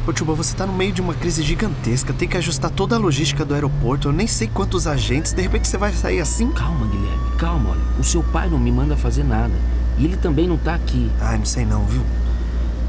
Ô, 0.06 0.12
Chuba, 0.14 0.34
você 0.34 0.54
tá 0.54 0.66
no 0.66 0.74
meio 0.74 0.92
de 0.92 1.00
uma 1.00 1.14
crise 1.14 1.42
gigantesca, 1.42 2.12
tem 2.12 2.28
que 2.28 2.36
ajustar 2.36 2.70
toda 2.70 2.96
a 2.96 3.00
logística 3.00 3.46
do 3.46 3.54
aeroporto, 3.54 4.10
eu 4.10 4.12
nem 4.12 4.28
sei 4.28 4.50
quantos 4.54 4.86
agentes, 4.86 5.32
de 5.32 5.42
repente 5.42 5.66
você 5.66 5.78
vai 5.78 5.94
sair 5.94 6.20
assim? 6.20 6.52
Calma, 6.52 6.86
Guilherme, 6.88 7.38
calma, 7.38 7.70
olha. 7.70 7.82
O 7.98 8.04
seu 8.04 8.22
pai 8.22 8.50
não 8.50 8.60
me 8.60 8.70
manda 8.70 8.98
fazer 8.98 9.24
nada. 9.24 9.54
E 9.98 10.04
ele 10.04 10.18
também 10.18 10.46
não 10.46 10.58
tá 10.58 10.76
aqui. 10.76 11.10
Ai, 11.22 11.38
não 11.38 11.46
sei 11.46 11.66
não, 11.66 11.86
viu? 11.86 12.02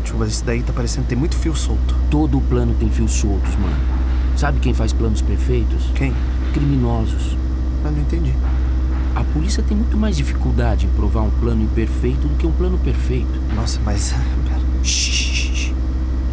Chuba, 0.04 0.26
isso 0.26 0.44
daí 0.44 0.62
tá 0.64 0.72
parecendo 0.72 1.06
ter 1.06 1.14
muito 1.14 1.36
fio 1.36 1.54
solto. 1.54 1.94
Todo 2.10 2.40
plano 2.40 2.74
tem 2.74 2.90
fios 2.90 3.12
soltos, 3.12 3.54
mano. 3.56 3.76
Sabe 4.36 4.58
quem 4.58 4.74
faz 4.74 4.92
planos 4.92 5.22
perfeitos? 5.22 5.90
Quem? 5.94 6.12
Criminosos. 6.52 7.36
Ah, 7.84 7.90
não 7.90 8.00
entendi. 8.00 8.32
A 9.14 9.22
polícia 9.24 9.62
tem 9.62 9.76
muito 9.76 9.96
mais 9.96 10.16
dificuldade 10.16 10.86
em 10.86 10.90
provar 10.90 11.20
um 11.22 11.30
plano 11.30 11.62
imperfeito 11.62 12.26
do 12.26 12.36
que 12.36 12.46
um 12.46 12.52
plano 12.52 12.78
perfeito. 12.78 13.28
Nossa, 13.54 13.80
mas. 13.84 14.12
Pera. 14.48 14.60
Shhh. 14.82 15.72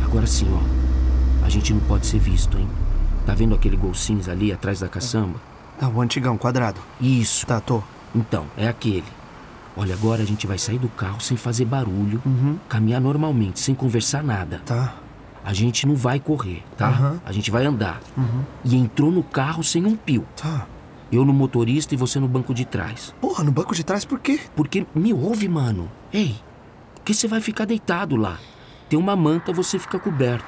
Agora 0.03 0.25
sim, 0.25 0.48
ó. 0.51 1.46
A 1.46 1.50
gente 1.50 1.74
não 1.74 1.81
pode 1.81 2.05
ser 2.05 2.20
visto, 2.20 2.58
hein? 2.58 2.67
Tá 3.25 3.34
vendo 3.36 3.53
aquele 3.53 3.77
gol 3.77 3.93
cinza 3.93 4.31
ali 4.31 4.51
atrás 4.51 4.79
da 4.79 4.88
caçamba? 4.88 5.36
Tá, 5.79 5.88
o 5.88 6.01
antigão, 6.01 6.38
quadrado. 6.38 6.79
Isso. 7.00 7.46
Tá, 7.46 7.60
tô. 7.60 7.81
Então, 8.15 8.46
é 8.58 8.67
aquele. 8.67 9.03
Olha, 9.75 9.93
agora 9.93 10.22
a 10.22 10.25
gente 10.25 10.46
vai 10.48 10.58
sair 10.58 10.77
do 10.79 10.89
carro 10.89 11.22
sem 11.22 11.38
fazer 11.38 11.65
barulho, 11.65 12.22
Uhum. 12.25 12.58
caminhar 12.67 13.00
normalmente, 13.00 13.60
sem 13.60 13.74
conversar 13.74 14.22
nada. 14.24 14.62
Tá. 14.65 14.96
A 15.46 15.53
gente 15.53 15.88
não 15.88 15.96
vai 15.96 16.20
correr, 16.20 16.62
tá? 16.77 16.88
Aham. 16.89 17.20
A 17.25 17.31
gente 17.31 17.50
vai 17.50 17.65
andar. 17.65 18.00
Uhum. 18.17 18.41
E 18.65 18.75
entrou 18.75 19.12
no 19.12 19.24
carro 19.24 19.63
sem 19.63 19.86
um 19.86 19.96
pio. 19.96 20.25
Tá. 20.36 20.67
Eu 21.12 21.25
no 21.25 21.34
motorista 21.34 21.94
e 21.94 21.98
você 21.98 22.20
no 22.20 22.27
banco 22.27 22.53
de 22.53 22.63
trás. 22.63 23.13
Porra, 23.20 23.44
no 23.44 23.51
banco 23.51 23.75
de 23.75 23.84
trás 23.84 24.06
por 24.06 24.20
quê? 24.20 24.39
Porque 24.56 24.86
me 24.96 25.13
ouve, 25.13 25.50
mano. 25.50 25.91
Ei, 26.13 26.36
porque 26.96 27.13
você 27.13 27.27
vai 27.27 27.41
ficar 27.41 27.65
deitado 27.65 28.15
lá. 28.15 28.39
Tem 28.88 28.98
uma 28.98 29.13
manta, 29.15 29.51
você 29.51 29.77
fica 29.77 30.00
coberto. 30.00 30.46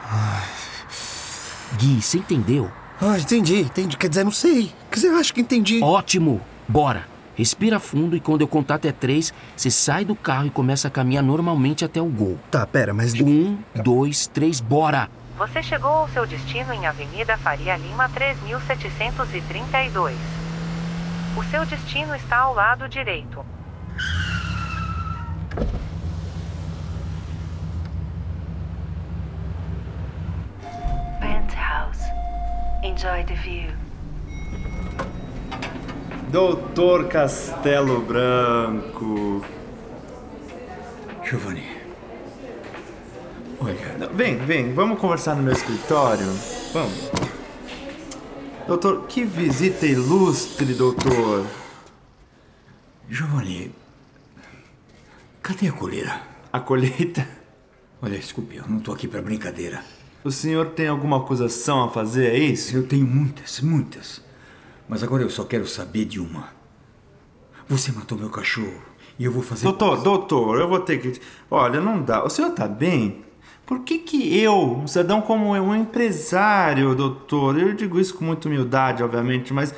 Gui, 1.77 2.01
você 2.01 2.19
entendeu? 2.19 2.71
Ah, 3.01 3.19
entendi, 3.19 3.59
entendi. 3.61 3.97
Quer 3.97 4.07
dizer, 4.07 4.23
não 4.23 4.31
sei. 4.31 4.71
Quer 4.89 4.95
dizer, 4.95 5.09
eu 5.09 5.17
acho 5.17 5.33
que 5.33 5.41
entendi. 5.41 5.83
Ótimo! 5.83 6.39
Bora! 6.67 7.11
Respira 7.35 7.79
fundo 7.79 8.15
e 8.15 8.19
quando 8.19 8.41
eu 8.41 8.47
contar 8.47 8.75
até 8.75 8.91
três, 8.91 9.33
você 9.57 9.71
sai 9.71 10.05
do 10.05 10.15
carro 10.15 10.45
e 10.45 10.51
começa 10.51 10.87
a 10.87 10.91
caminhar 10.91 11.23
normalmente 11.23 11.83
até 11.83 11.99
o 12.01 12.05
gol. 12.05 12.37
Tá, 12.51 12.63
pera, 12.65 12.93
mas. 12.93 13.13
Um, 13.15 13.57
dois, 13.83 14.27
três, 14.27 14.61
bora! 14.61 15.09
Você 15.37 15.61
chegou 15.63 15.89
ao 15.89 16.07
seu 16.09 16.27
destino 16.27 16.71
em 16.71 16.85
Avenida 16.85 17.35
Faria 17.37 17.75
Lima 17.75 18.07
3732. 18.09 20.42
O 21.35 21.43
seu 21.45 21.65
destino 21.65 22.15
está 22.15 22.37
ao 22.37 22.53
lado 22.53 22.87
direito. 22.87 23.43
Penthouse. 31.19 32.03
Enjoy 32.83 33.23
the 33.23 33.33
view. 33.33 33.71
Doutor 36.29 37.07
Castelo 37.07 38.01
Branco. 38.01 39.43
Giovanni. 41.23 41.63
Olha, 43.59 44.07
Vem, 44.13 44.37
vem, 44.37 44.73
vamos 44.73 44.99
conversar 44.99 45.35
no 45.35 45.41
meu 45.41 45.53
escritório. 45.53 46.27
Vamos. 46.73 47.32
Doutor, 48.67 49.07
que 49.07 49.25
visita 49.25 49.85
ilustre, 49.85 50.73
doutor. 50.73 51.45
Giovanni. 53.09 53.71
Cadê 55.41 55.67
a 55.67 55.71
coleira? 55.73 56.21
A 56.51 56.61
colheita? 56.61 57.27
Olha, 58.01 58.17
desculpe, 58.17 58.55
eu 58.55 58.67
não 58.67 58.79
tô 58.79 58.93
aqui 58.93 59.07
pra 59.07 59.21
brincadeira. 59.21 59.83
O 60.23 60.31
senhor 60.31 60.67
tem 60.67 60.87
alguma 60.87 61.17
acusação 61.17 61.83
a 61.83 61.89
fazer, 61.89 62.27
é 62.27 62.37
isso? 62.37 62.75
Eu 62.75 62.87
tenho 62.87 63.05
muitas, 63.05 63.59
muitas. 63.59 64.21
Mas 64.87 65.03
agora 65.03 65.23
eu 65.23 65.29
só 65.29 65.43
quero 65.43 65.67
saber 65.67 66.05
de 66.05 66.19
uma. 66.19 66.47
Você 67.67 67.91
matou 67.91 68.17
meu 68.17 68.29
cachorro 68.29 68.81
e 69.19 69.25
eu 69.25 69.31
vou 69.31 69.43
fazer. 69.43 69.65
Doutor, 69.65 70.01
doutor, 70.01 70.59
eu 70.59 70.69
vou 70.69 70.79
ter 70.79 70.99
que. 70.99 71.19
Olha, 71.51 71.81
não 71.81 72.01
dá. 72.01 72.23
O 72.23 72.29
senhor 72.29 72.51
tá 72.51 72.67
bem? 72.67 73.25
Por 73.65 73.79
que 73.79 73.99
que 73.99 74.37
eu, 74.37 74.75
um 74.83 74.87
cidadão 74.87 75.21
como 75.21 75.55
eu, 75.55 75.63
um 75.63 75.75
empresário, 75.75 76.93
doutor, 76.93 77.57
eu 77.57 77.73
digo 77.73 77.99
isso 77.99 78.13
com 78.15 78.25
muita 78.25 78.47
humildade, 78.47 79.01
obviamente, 79.01 79.53
mas 79.53 79.73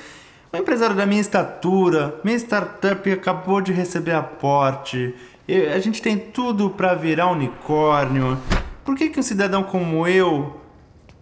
um 0.51 0.57
empresário 0.57 0.95
da 0.95 1.05
minha 1.05 1.21
estatura, 1.21 2.19
minha 2.23 2.37
startup 2.37 3.09
acabou 3.11 3.61
de 3.61 3.71
receber 3.71 4.13
aporte, 4.13 5.13
eu- 5.47 5.71
a 5.71 5.79
gente 5.79 6.01
tem 6.01 6.17
tudo 6.17 6.71
pra 6.71 6.95
virar 6.95 7.27
unicórnio. 7.31 8.37
Por 8.83 8.95
que 8.95 9.09
que 9.09 9.19
um 9.19 9.23
cidadão 9.23 9.63
como 9.63 10.07
eu 10.07 10.59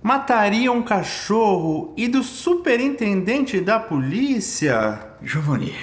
mataria 0.01 0.71
um 0.71 0.81
cachorro 0.81 1.93
e 1.97 2.07
do 2.07 2.23
superintendente 2.23 3.59
da 3.59 3.77
polícia? 3.79 5.01
Giovanni. 5.21 5.73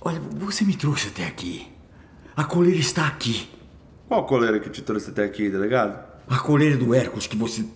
Olha, 0.00 0.20
você 0.36 0.64
me 0.64 0.74
trouxe 0.76 1.08
até 1.08 1.24
aqui. 1.26 1.68
A 2.36 2.44
coleira 2.44 2.78
está 2.80 3.06
aqui. 3.06 3.48
Qual 4.08 4.24
coleira 4.24 4.58
que 4.58 4.70
te 4.70 4.80
trouxe 4.80 5.10
até 5.10 5.22
aqui, 5.22 5.50
delegado? 5.50 6.02
A 6.26 6.38
coleira 6.38 6.78
do 6.78 6.94
Hércules 6.94 7.26
que 7.26 7.36
você. 7.36 7.60
O 7.60 7.68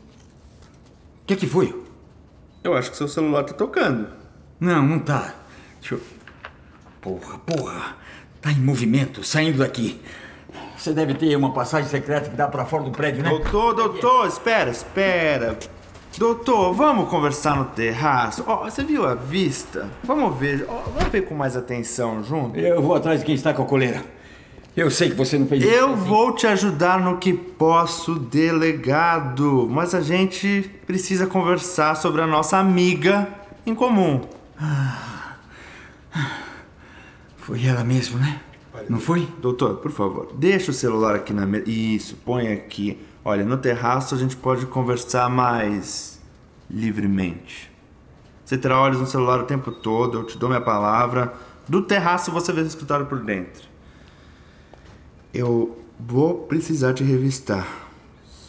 que 1.26 1.34
é 1.34 1.36
que 1.36 1.46
foi? 1.46 1.78
Eu 2.64 2.74
acho 2.74 2.90
que 2.90 2.96
seu 2.96 3.06
celular 3.06 3.44
tá 3.44 3.52
tocando. 3.52 4.08
Não, 4.58 4.82
não 4.82 4.98
tá. 4.98 5.34
Deixa 5.78 5.96
eu. 5.96 6.00
Porra, 7.02 7.38
porra. 7.38 7.96
Tá 8.40 8.50
em 8.50 8.60
movimento, 8.60 9.22
saindo 9.22 9.58
daqui. 9.58 10.00
Você 10.76 10.94
deve 10.94 11.12
ter 11.14 11.36
uma 11.36 11.52
passagem 11.52 11.88
secreta 11.90 12.30
que 12.30 12.36
dá 12.36 12.48
pra 12.48 12.64
fora 12.64 12.84
do 12.84 12.90
prédio, 12.90 13.22
né? 13.22 13.28
Doutor, 13.28 13.74
doutor, 13.74 14.26
espera, 14.26 14.70
espera. 14.70 15.58
Doutor, 16.16 16.72
vamos 16.72 17.10
conversar 17.10 17.56
no 17.56 17.66
terraço. 17.66 18.42
Ó, 18.46 18.64
você 18.64 18.82
viu 18.82 19.06
a 19.06 19.14
vista? 19.14 19.88
Vamos 20.02 20.38
ver, 20.38 20.66
ó, 20.68 20.80
vamos 20.90 21.08
ver 21.10 21.22
com 21.26 21.34
mais 21.34 21.56
atenção 21.56 22.24
junto. 22.24 22.58
Eu 22.58 22.80
vou 22.80 22.96
atrás 22.96 23.20
de 23.20 23.26
quem 23.26 23.34
está 23.34 23.52
com 23.52 23.62
a 23.62 23.66
coleira. 23.66 24.02
Eu 24.74 24.90
sei 24.90 25.10
que 25.10 25.16
você 25.16 25.38
não 25.38 25.46
fez 25.46 25.62
isso. 25.62 25.70
Eu 25.70 25.94
vou 25.94 26.34
te 26.34 26.46
ajudar 26.46 26.98
no 26.98 27.18
que 27.18 27.32
posso, 27.32 28.14
delegado. 28.14 29.68
Mas 29.70 29.94
a 29.94 30.00
gente 30.00 30.70
precisa 30.86 31.26
conversar 31.26 31.94
sobre 31.94 32.22
a 32.22 32.26
nossa 32.26 32.56
amiga 32.56 33.28
em 33.66 33.74
comum. 33.74 34.22
Foi 37.36 37.66
ela 37.66 37.84
mesmo, 37.84 38.18
né? 38.18 38.40
Não 38.88 38.98
foi? 38.98 39.28
Doutor, 39.40 39.76
por 39.76 39.90
favor, 39.90 40.32
deixa 40.34 40.70
o 40.70 40.74
celular 40.74 41.14
aqui 41.14 41.32
na 41.32 41.44
mesa. 41.44 41.68
Isso, 41.68 42.16
põe 42.24 42.50
aqui. 42.50 42.98
Olha, 43.24 43.44
no 43.44 43.58
terraço 43.58 44.14
a 44.14 44.18
gente 44.18 44.36
pode 44.36 44.66
conversar 44.66 45.28
mais 45.28 46.20
livremente. 46.70 47.70
Você 48.44 48.56
terá 48.56 48.80
olhos 48.80 48.98
no 48.98 49.06
celular 49.06 49.40
o 49.40 49.44
tempo 49.44 49.70
todo, 49.70 50.18
eu 50.18 50.24
te 50.24 50.38
dou 50.38 50.48
minha 50.48 50.60
palavra. 50.60 51.32
Do 51.68 51.82
terraço 51.82 52.32
você 52.32 52.52
vê 52.52 52.62
o 52.62 52.66
escritório 52.66 53.06
por 53.06 53.20
dentro. 53.20 53.71
Eu 55.32 55.78
vou 55.98 56.46
precisar 56.46 56.94
te 56.94 57.02
revistar. 57.02 57.66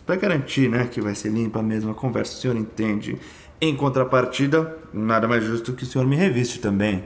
Pra 0.05 0.15
garantir, 0.15 0.69
né, 0.69 0.85
que 0.85 0.99
vai 0.99 1.15
ser 1.15 1.29
limpa 1.29 1.61
mesmo 1.61 1.91
a 1.91 1.95
conversa, 1.95 2.37
o 2.37 2.41
senhor 2.41 2.57
entende. 2.57 3.17
Em 3.61 3.73
contrapartida, 3.75 4.77
nada 4.93 5.27
mais 5.27 5.43
justo 5.43 5.71
que 5.73 5.83
o 5.83 5.85
senhor 5.85 6.05
me 6.05 6.17
reviste 6.17 6.59
também. 6.59 7.05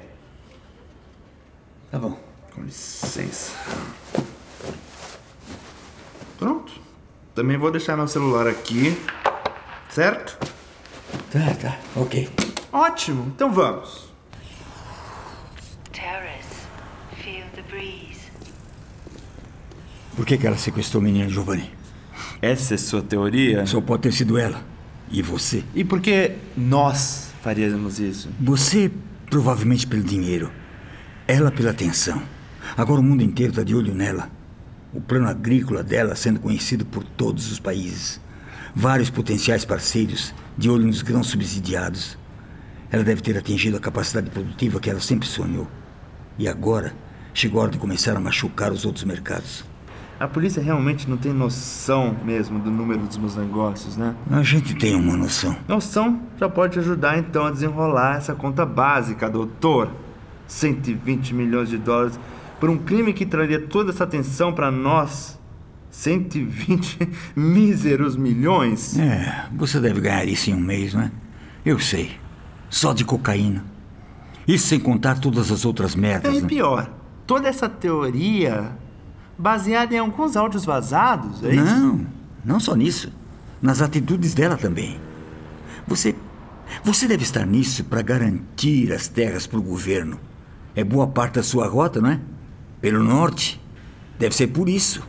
Tá 1.91 1.99
bom. 1.99 2.17
Com 2.55 2.63
licença. 2.63 3.51
Pronto. 6.39 6.73
Também 7.35 7.55
vou 7.55 7.69
deixar 7.69 7.95
meu 7.95 8.07
celular 8.07 8.47
aqui. 8.47 8.97
Certo? 9.89 10.37
Tá, 11.31 11.53
tá. 11.61 11.79
Ok. 11.95 12.27
Ótimo. 12.71 13.31
Então 13.35 13.51
vamos. 13.51 14.11
Terrace. 15.91 16.26
Por 20.17 20.25
que, 20.25 20.35
que 20.35 20.47
ela 20.47 20.57
sequestrou 20.57 20.99
o 20.99 21.05
menino 21.05 21.29
Giovanni? 21.29 21.69
Essa 22.41 22.73
é 22.73 22.77
sua 22.77 23.03
teoria? 23.03 23.63
Só 23.67 23.79
pode 23.79 24.01
ter 24.01 24.11
sido 24.11 24.35
ela. 24.35 24.65
E 25.11 25.21
você? 25.21 25.63
E 25.75 25.83
por 25.83 26.01
que 26.01 26.31
nós 26.57 27.29
faríamos 27.43 27.99
isso? 27.99 28.27
Você 28.39 28.91
provavelmente 29.29 29.85
pelo 29.85 30.01
dinheiro. 30.01 30.51
Ela 31.27 31.51
pela 31.51 31.69
atenção. 31.69 32.19
Agora 32.75 32.99
o 32.99 33.03
mundo 33.03 33.21
inteiro 33.21 33.51
está 33.51 33.61
de 33.61 33.75
olho 33.75 33.93
nela. 33.93 34.31
O 34.91 34.99
plano 34.99 35.27
agrícola 35.27 35.83
dela 35.83 36.15
sendo 36.15 36.39
conhecido 36.39 36.83
por 36.83 37.03
todos 37.03 37.51
os 37.51 37.59
países. 37.59 38.19
Vários 38.75 39.11
potenciais 39.11 39.65
parceiros 39.65 40.33
de 40.57 40.67
olho 40.67 40.87
nos 40.87 41.03
grãos 41.03 41.27
subsidiados. 41.27 42.17
Ela 42.89 43.03
deve 43.03 43.21
ter 43.21 43.37
atingido 43.37 43.77
a 43.77 43.79
capacidade 43.79 44.31
produtiva 44.31 44.79
que 44.79 44.89
ela 44.89 44.99
sempre 44.99 45.27
sonhou. 45.27 45.67
E 46.39 46.47
agora 46.47 46.95
chegou 47.35 47.61
a 47.61 47.65
hora 47.65 47.73
de 47.73 47.77
começar 47.77 48.17
a 48.17 48.19
machucar 48.19 48.71
os 48.71 48.83
outros 48.83 49.03
mercados. 49.03 49.63
A 50.19 50.27
polícia 50.27 50.61
realmente 50.61 51.07
não 51.07 51.15
tem 51.15 51.31
noção 51.31 52.15
mesmo 52.25 52.57
do 52.57 52.71
número 52.71 53.01
dos 53.01 53.17
meus 53.17 53.35
negócios, 53.35 53.95
né? 53.95 54.15
A 54.31 54.41
gente 54.41 54.73
tem 54.73 54.95
uma 54.95 55.15
noção. 55.15 55.55
Noção 55.67 56.21
já 56.39 56.49
pode 56.49 56.79
ajudar 56.79 57.19
então 57.19 57.45
a 57.45 57.51
desenrolar 57.51 58.17
essa 58.17 58.33
conta 58.33 58.65
básica, 58.65 59.29
doutor. 59.29 59.91
120 60.47 61.35
milhões 61.35 61.69
de 61.69 61.77
dólares 61.77 62.19
por 62.59 62.69
um 62.69 62.77
crime 62.77 63.13
que 63.13 63.25
traria 63.25 63.59
toda 63.59 63.91
essa 63.91 64.05
atenção 64.05 64.53
para 64.53 64.71
nós. 64.71 65.37
120 65.91 67.09
míseros 67.35 68.15
milhões? 68.15 68.97
É, 68.97 69.45
você 69.55 69.79
deve 69.79 70.01
ganhar 70.01 70.25
isso 70.25 70.49
em 70.49 70.53
um 70.53 70.59
mês, 70.59 70.93
não 70.93 71.01
é? 71.01 71.11
Eu 71.65 71.79
sei. 71.79 72.11
Só 72.69 72.93
de 72.93 73.05
cocaína. 73.05 73.63
Isso 74.47 74.67
sem 74.67 74.79
contar 74.79 75.19
todas 75.19 75.51
as 75.51 75.63
outras 75.63 75.95
merdas. 75.95 76.33
É, 76.33 76.37
e 76.37 76.41
né? 76.41 76.47
pior, 76.47 76.89
toda 77.25 77.47
essa 77.47 77.69
teoria 77.69 78.71
baseada 79.37 79.93
em 79.93 79.99
alguns 79.99 80.35
áudios 80.35 80.65
vazados, 80.65 81.43
é 81.43 81.53
isso? 81.55 81.65
Não, 81.65 82.07
não 82.43 82.59
só 82.59 82.75
nisso. 82.75 83.11
Nas 83.61 83.81
atitudes 83.81 84.33
dela 84.33 84.57
também. 84.57 84.99
Você. 85.87 86.15
Você 86.83 87.07
deve 87.07 87.23
estar 87.23 87.45
nisso 87.45 87.83
para 87.85 88.01
garantir 88.01 88.91
as 88.91 89.07
terras 89.07 89.47
para 89.47 89.57
o 89.57 89.61
governo. 89.61 90.19
É 90.75 90.83
boa 90.83 91.07
parte 91.07 91.35
da 91.35 91.43
sua 91.43 91.67
rota, 91.67 92.01
não 92.01 92.09
é? 92.09 92.19
Pelo 92.81 93.03
norte. 93.03 93.61
Deve 94.19 94.35
ser 94.35 94.47
por 94.47 94.67
isso. 94.67 95.01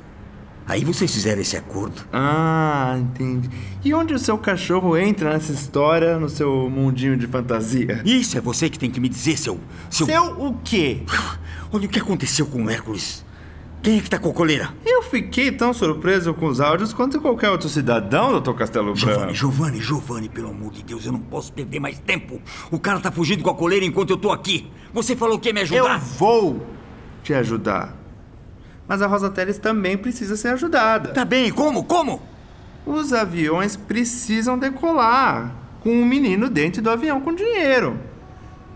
Aí 0.69 0.85
vocês 0.85 1.13
fizeram 1.13 1.41
esse 1.41 1.57
acordo. 1.57 2.03
Ah, 2.13 2.95
entendi. 2.99 3.49
E 3.83 3.95
onde 3.95 4.13
o 4.13 4.19
seu 4.19 4.37
cachorro 4.37 4.97
entra 4.99 5.33
nessa 5.33 5.51
história, 5.51 6.19
no 6.19 6.29
seu 6.29 6.69
mundinho 6.71 7.17
de 7.17 7.27
fantasia? 7.27 8.03
Isso 8.05 8.37
é 8.37 8.41
você 8.41 8.69
que 8.69 8.79
tem 8.79 8.91
que 8.91 9.01
me 9.01 9.09
dizer, 9.09 9.39
seu. 9.39 9.59
Seu, 9.89 10.07
seu 10.07 10.25
o 10.39 10.55
quê? 10.63 11.03
Olha 11.73 11.87
o 11.87 11.89
que 11.89 11.99
aconteceu 11.99 12.47
com 12.47 12.65
o 12.65 12.71
Hércules. 12.71 13.25
Quem 13.83 13.99
é 13.99 14.01
que 14.01 14.11
tá 14.11 14.19
com 14.19 14.31
a 14.31 14.35
coleira? 14.35 14.75
Eu 14.85 15.03
fiquei 15.03 15.53
tão 15.53 15.73
surpreso 15.73 16.35
com 16.35 16.47
os 16.47 16.61
áudios 16.61 16.93
quanto 16.93 17.21
qualquer 17.21 17.49
outro 17.51 17.69
cidadão, 17.69 18.33
doutor 18.33 18.55
Castelo 18.55 18.93
Branco. 18.93 19.33
Giovanni, 19.33 19.35
Giovanni, 19.35 19.81
Giovanni, 19.81 20.29
pelo 20.29 20.51
amor 20.51 20.73
de 20.73 20.83
Deus, 20.83 21.07
eu 21.07 21.13
não 21.13 21.21
posso 21.21 21.53
perder 21.53 21.79
mais 21.81 21.99
tempo. 21.99 22.41
O 22.71 22.79
cara 22.79 23.01
tá 23.01 23.11
fugindo 23.13 23.43
com 23.43 23.51
a 23.51 23.55
coleira 23.55 23.85
enquanto 23.87 24.11
eu 24.11 24.17
tô 24.17 24.33
aqui. 24.33 24.71
Você 24.93 25.15
falou 25.15 25.39
que 25.39 25.49
ia 25.49 25.55
me 25.55 25.61
ajudar? 25.61 25.95
Eu 25.95 26.01
vou 26.01 26.67
te 27.23 27.33
ajudar. 27.33 27.97
Mas 28.87 29.01
a 29.01 29.07
Rosa 29.07 29.31
Teles 29.31 29.59
também 29.59 29.97
precisa 29.97 30.37
ser 30.37 30.49
ajudada. 30.49 31.11
Tá 31.11 31.25
bem, 31.25 31.53
como? 31.53 31.85
Como? 31.85 32.21
Os 32.85 33.13
aviões 33.13 33.77
precisam 33.77 34.59
decolar 34.59 35.55
com 35.81 35.91
um 35.91 36.05
menino 36.05 36.49
dentro 36.49 36.83
do 36.83 36.91
avião 36.91 37.21
com 37.21 37.35
dinheiro. 37.35 37.99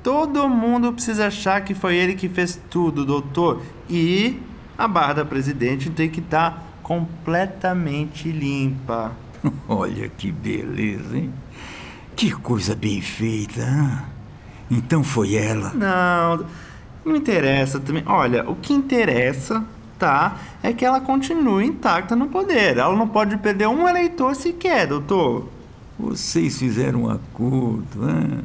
Todo 0.02 0.48
mundo 0.48 0.92
precisa 0.92 1.26
achar 1.26 1.62
que 1.62 1.74
foi 1.74 1.96
ele 1.96 2.14
que 2.14 2.28
fez 2.28 2.60
tudo, 2.68 3.04
doutor. 3.04 3.62
E 3.88 4.38
a 4.82 4.88
barra 4.88 5.12
da 5.12 5.24
presidente 5.24 5.90
tem 5.90 6.10
que 6.10 6.18
estar 6.18 6.50
tá 6.50 6.62
completamente 6.82 8.32
limpa. 8.32 9.12
Olha 9.68 10.08
que 10.08 10.32
beleza, 10.32 11.16
hein? 11.16 11.32
Que 12.16 12.32
coisa 12.32 12.74
bem 12.74 13.00
feita. 13.00 13.60
Hein? 13.60 13.98
Então 14.68 15.04
foi 15.04 15.36
ela. 15.36 15.72
Não, 15.72 16.44
não 17.04 17.14
interessa 17.14 17.78
também. 17.78 18.02
Olha, 18.06 18.48
o 18.50 18.56
que 18.56 18.72
interessa, 18.72 19.64
tá? 20.00 20.36
É 20.64 20.72
que 20.72 20.84
ela 20.84 21.00
continue 21.00 21.64
intacta 21.64 22.16
no 22.16 22.26
poder. 22.26 22.76
Ela 22.76 22.96
não 22.96 23.06
pode 23.06 23.36
perder 23.36 23.68
um 23.68 23.88
eleitor 23.88 24.34
sequer, 24.34 24.88
doutor. 24.88 25.48
Vocês 25.96 26.58
fizeram 26.58 27.04
um 27.04 27.10
acordo, 27.10 28.10
hein? 28.10 28.40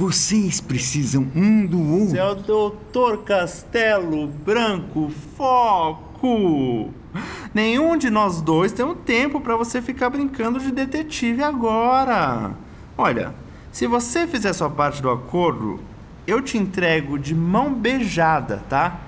Vocês 0.00 0.62
precisam 0.62 1.26
um 1.36 1.66
do 1.66 1.78
outro. 1.78 2.12
Seu 2.12 2.34
doutor 2.34 3.18
Castelo 3.22 4.28
Branco, 4.28 5.12
foco! 5.36 6.88
Nenhum 7.52 7.98
de 7.98 8.08
nós 8.08 8.40
dois 8.40 8.72
tem 8.72 8.82
um 8.82 8.94
tempo 8.94 9.42
para 9.42 9.56
você 9.56 9.82
ficar 9.82 10.08
brincando 10.08 10.58
de 10.58 10.72
detetive 10.72 11.42
agora. 11.42 12.52
Olha, 12.96 13.34
se 13.70 13.86
você 13.86 14.26
fizer 14.26 14.54
sua 14.54 14.70
parte 14.70 15.02
do 15.02 15.10
acordo, 15.10 15.78
eu 16.26 16.40
te 16.40 16.56
entrego 16.56 17.18
de 17.18 17.34
mão 17.34 17.74
beijada, 17.74 18.62
tá? 18.70 19.00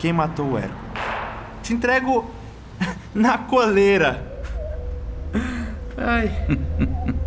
Quem 0.00 0.12
matou 0.12 0.54
o 0.54 0.58
Hércules. 0.58 0.90
Te 1.62 1.72
entrego 1.72 2.28
na 3.14 3.38
coleira. 3.38 4.20
Ai. 5.96 6.32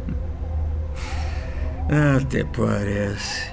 Até 1.94 2.44
parece. 2.44 3.52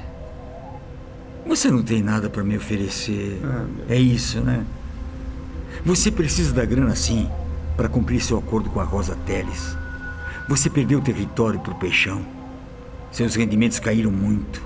Você 1.47 1.71
não 1.71 1.83
tem 1.83 2.03
nada 2.03 2.31
para 2.31 2.43
me 2.43 2.57
oferecer. 2.57 3.39
Ah, 3.45 3.67
é 3.87 3.99
isso, 3.99 4.41
né? 4.41 4.65
Você 5.85 6.11
precisa 6.11 6.55
da 6.55 6.65
grana 6.65 6.97
sim 6.97 7.29
para 7.77 7.87
cumprir 7.87 8.19
seu 8.23 8.39
acordo 8.39 8.71
com 8.71 8.81
a 8.81 8.85
Rosa 8.85 9.15
Teles. 9.27 9.77
Você 10.49 10.71
perdeu 10.71 11.01
o 11.01 11.03
território 11.03 11.61
pro 11.61 11.75
peixão. 11.75 12.25
Seus 13.13 13.35
rendimentos 13.35 13.79
caíram 13.79 14.11
muito. 14.11 14.63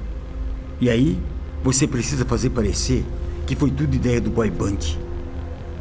E 0.80 0.88
aí, 0.88 1.20
você 1.64 1.84
precisa 1.84 2.24
fazer 2.24 2.50
parecer 2.50 3.04
que 3.44 3.56
foi 3.56 3.72
tudo 3.72 3.96
ideia 3.96 4.20
do 4.20 4.30
boy 4.30 4.50
band. 4.50 4.96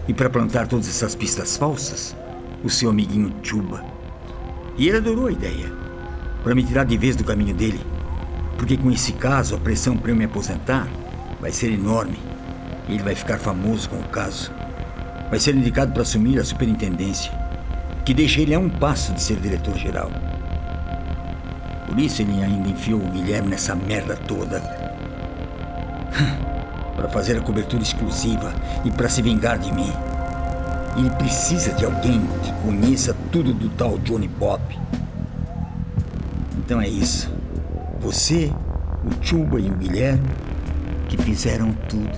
E 0.07 0.13
para 0.15 0.31
plantar 0.31 0.67
todas 0.67 0.87
essas 0.87 1.13
pistas 1.13 1.57
falsas, 1.57 2.15
o 2.63 2.71
seu 2.71 2.89
amiguinho 2.89 3.31
Chuba. 3.43 3.85
E 4.79 4.87
ele 4.87 4.97
adorou 4.97 5.27
a 5.27 5.31
ideia. 5.31 5.82
Para 6.43 6.53
me 6.53 6.63
tirar 6.63 6.85
de 6.85 6.97
vez 6.97 7.15
do 7.15 7.23
caminho 7.23 7.55
dele. 7.55 7.79
Porque 8.57 8.77
com 8.77 8.91
esse 8.91 9.13
caso, 9.13 9.55
a 9.55 9.59
pressão 9.59 9.97
para 9.97 10.11
eu 10.11 10.15
me 10.15 10.25
aposentar 10.25 10.87
vai 11.39 11.51
ser 11.51 11.71
enorme. 11.71 12.19
Ele 12.87 13.01
vai 13.01 13.15
ficar 13.15 13.39
famoso 13.39 13.89
com 13.89 13.97
o 13.97 14.09
caso. 14.09 14.51
Vai 15.29 15.39
ser 15.39 15.55
indicado 15.55 15.93
para 15.93 16.01
assumir 16.01 16.39
a 16.39 16.43
superintendência, 16.43 17.31
que 18.05 18.13
deixa 18.13 18.41
ele 18.41 18.53
a 18.53 18.59
um 18.59 18.69
passo 18.69 19.13
de 19.13 19.21
ser 19.21 19.37
diretor-geral. 19.37 20.11
Por 21.87 21.99
isso 21.99 22.21
ele 22.21 22.43
ainda 22.43 22.69
enfiou 22.69 22.99
o 22.99 23.09
Guilherme 23.09 23.49
nessa 23.49 23.73
merda 23.73 24.15
toda. 24.15 24.61
para 26.95 27.09
fazer 27.09 27.37
a 27.37 27.41
cobertura 27.41 27.83
exclusiva 27.83 28.53
e 28.85 28.91
para 28.91 29.09
se 29.09 29.21
vingar 29.21 29.57
de 29.57 29.73
mim. 29.73 29.91
Ele 30.95 31.09
precisa 31.11 31.73
de 31.73 31.85
alguém 31.85 32.21
que 32.43 32.53
conheça 32.61 33.15
tudo 33.31 33.53
do 33.53 33.69
tal 33.69 33.97
Johnny 33.99 34.27
Bob. 34.27 34.61
Então 36.65 36.79
é 36.79 36.87
isso. 36.87 37.29
Você, 37.99 38.49
o 39.03 39.23
Chuba 39.23 39.59
e 39.59 39.69
o 39.69 39.75
Guilherme 39.75 40.29
que 41.09 41.17
fizeram 41.17 41.73
tudo. 41.89 42.17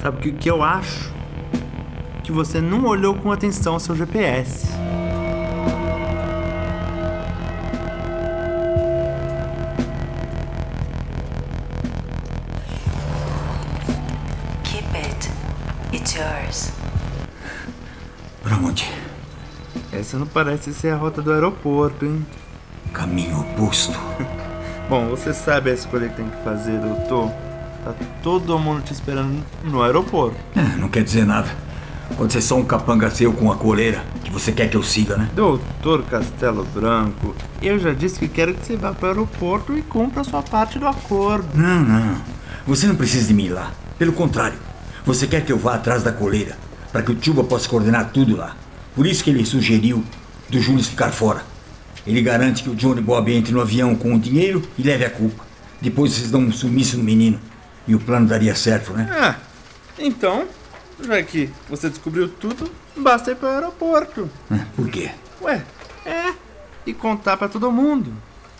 Sabe 0.00 0.18
o 0.18 0.20
que, 0.20 0.32
que 0.32 0.50
eu 0.50 0.62
acho? 0.62 1.12
Que 2.24 2.32
você 2.32 2.60
não 2.60 2.84
olhou 2.84 3.14
com 3.14 3.30
atenção 3.30 3.74
ao 3.74 3.80
seu 3.80 3.94
GPS. 3.94 4.66
Keep 14.64 14.96
it. 14.96 15.30
It's 15.92 16.14
yours. 16.14 16.72
Pra 18.42 18.56
onde? 18.56 18.90
Essa 19.92 20.18
não 20.18 20.26
parece 20.26 20.74
ser 20.74 20.90
a 20.90 20.96
rota 20.96 21.22
do 21.22 21.32
aeroporto, 21.32 22.04
hein? 22.04 22.26
Caminho 22.92 23.40
oposto. 23.40 23.98
Bom, 24.88 25.08
você 25.08 25.32
sabe 25.32 25.70
a 25.70 25.74
escolha 25.74 26.08
que 26.08 26.16
tem 26.16 26.28
que 26.28 26.44
fazer, 26.44 26.78
doutor. 26.78 27.30
Tá 27.84 27.94
todo 28.22 28.58
mundo 28.58 28.82
te 28.82 28.92
esperando 28.92 29.42
no 29.64 29.82
aeroporto. 29.82 30.36
É, 30.54 30.78
não 30.78 30.88
quer 30.88 31.02
dizer 31.02 31.24
nada. 31.26 31.48
Pode 32.16 32.32
ser 32.32 32.42
só 32.42 32.56
um 32.56 32.64
capanga 32.64 33.10
seu 33.10 33.32
com 33.32 33.50
a 33.50 33.56
coleira 33.56 34.04
que 34.22 34.30
você 34.30 34.52
quer 34.52 34.68
que 34.68 34.76
eu 34.76 34.82
siga, 34.82 35.16
né? 35.16 35.28
Doutor 35.34 36.04
Castelo 36.04 36.64
Branco, 36.64 37.34
eu 37.60 37.78
já 37.78 37.92
disse 37.92 38.18
que 38.18 38.28
quero 38.28 38.54
que 38.54 38.64
você 38.64 38.76
vá 38.76 38.92
para 38.92 39.06
o 39.06 39.10
aeroporto 39.10 39.76
e 39.76 39.82
cumpra 39.82 40.20
a 40.20 40.24
sua 40.24 40.42
parte 40.42 40.78
do 40.78 40.86
acordo. 40.86 41.48
Não, 41.54 41.82
não. 41.82 42.16
Você 42.66 42.86
não 42.86 42.94
precisa 42.94 43.26
de 43.26 43.34
mim 43.34 43.48
lá. 43.48 43.72
Pelo 43.98 44.12
contrário, 44.12 44.58
você 45.04 45.26
quer 45.26 45.44
que 45.44 45.52
eu 45.52 45.58
vá 45.58 45.74
atrás 45.74 46.02
da 46.02 46.12
coleira 46.12 46.56
para 46.92 47.02
que 47.02 47.10
o 47.10 47.14
Tuba 47.14 47.42
possa 47.42 47.68
coordenar 47.68 48.10
tudo 48.12 48.36
lá. 48.36 48.54
Por 48.94 49.06
isso 49.06 49.24
que 49.24 49.30
ele 49.30 49.44
sugeriu 49.46 50.04
do 50.50 50.60
Júlio 50.60 50.84
ficar 50.84 51.10
fora. 51.10 51.51
Ele 52.06 52.20
garante 52.20 52.62
que 52.62 52.70
o 52.70 52.74
Johnny 52.74 53.00
Bob 53.00 53.32
entre 53.32 53.52
no 53.52 53.60
avião 53.60 53.94
com 53.94 54.14
o 54.14 54.18
dinheiro 54.18 54.62
e 54.76 54.82
leve 54.82 55.04
a 55.04 55.10
culpa. 55.10 55.44
Depois 55.80 56.12
vocês 56.12 56.30
dão 56.30 56.40
um 56.40 56.52
sumiço 56.52 56.96
no 56.96 57.04
menino. 57.04 57.40
E 57.86 57.94
o 57.94 58.00
plano 58.00 58.26
daria 58.26 58.54
certo, 58.54 58.92
né? 58.92 59.08
Ah, 59.10 59.36
então, 59.98 60.46
já 61.00 61.22
que 61.22 61.50
você 61.68 61.88
descobriu 61.88 62.28
tudo, 62.28 62.70
basta 62.96 63.32
ir 63.32 63.36
para 63.36 63.48
o 63.48 63.52
aeroporto. 63.52 64.30
Por 64.76 64.88
quê? 64.88 65.10
Ué, 65.40 65.64
é. 66.06 66.32
E 66.86 66.92
contar 66.92 67.36
para 67.36 67.48
todo 67.48 67.70
mundo. 67.72 68.12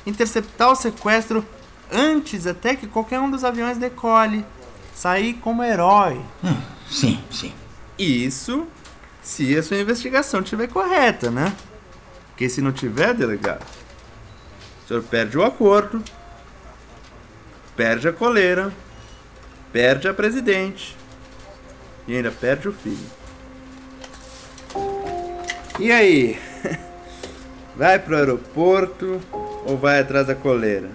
Interceptar 0.05 0.71
o 0.71 0.77
sequestro 0.77 1.45
antes 1.91 2.47
até 2.47 2.75
que 2.75 2.87
qualquer 2.87 3.21
um 3.21 3.31
dos 3.31 3.45
aviões 3.45 3.79
decole. 3.79 4.45
Sair 4.95 5.35
como 5.35 5.63
herói. 5.63 6.21
Hum, 6.45 6.57
sim, 6.89 7.21
sim. 7.31 7.53
Isso 7.99 8.67
se 9.23 9.57
a 9.57 9.63
sua 9.63 9.79
investigação 9.79 10.41
estiver 10.41 10.69
correta, 10.69 11.31
né? 11.31 11.53
Porque 12.43 12.55
se 12.55 12.61
não 12.61 12.73
tiver, 12.73 13.15
delegado, 13.15 13.65
o 14.85 14.89
senhor 14.89 15.05
perde 15.05 15.39
o 15.39 15.45
acordo, 15.45 16.03
perde 17.77 18.09
a 18.09 18.13
coleira 18.13 18.73
perde 19.73 20.09
a 20.09 20.13
presidente. 20.13 20.97
E 22.09 22.17
ainda 22.17 22.33
perde 22.33 22.69
o 22.69 22.73
filho. 22.73 22.99
E 25.79 25.93
aí? 25.93 26.37
Vai 27.77 28.01
pro 28.01 28.17
aeroporto 28.17 29.21
ou 29.65 29.79
vai 29.79 30.01
atrás 30.01 30.27
da 30.27 30.35
coleira? 30.35 30.91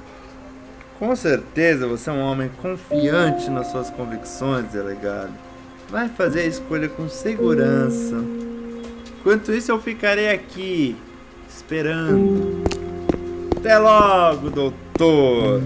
Com 1.00 1.16
certeza 1.16 1.88
você 1.88 2.10
é 2.10 2.14
um 2.14 2.20
homem 2.20 2.52
confiante 2.62 3.50
nas 3.50 3.72
suas 3.72 3.90
convicções, 3.90 4.66
delegado. 4.66 5.34
Vai 5.90 6.10
fazer 6.10 6.42
a 6.42 6.46
escolha 6.46 6.90
com 6.90 7.08
segurança. 7.08 8.18
Enquanto 9.22 9.54
isso, 9.54 9.72
eu 9.72 9.82
ficarei 9.82 10.30
aqui, 10.30 10.96
esperando. 11.48 12.64
Até 13.58 13.78
logo, 13.78 14.50
doutor! 14.50 15.62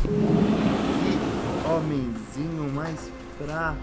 Que 0.00 1.68
homenzinho 1.68 2.72
mais 2.74 3.10
fraco. 3.38 3.76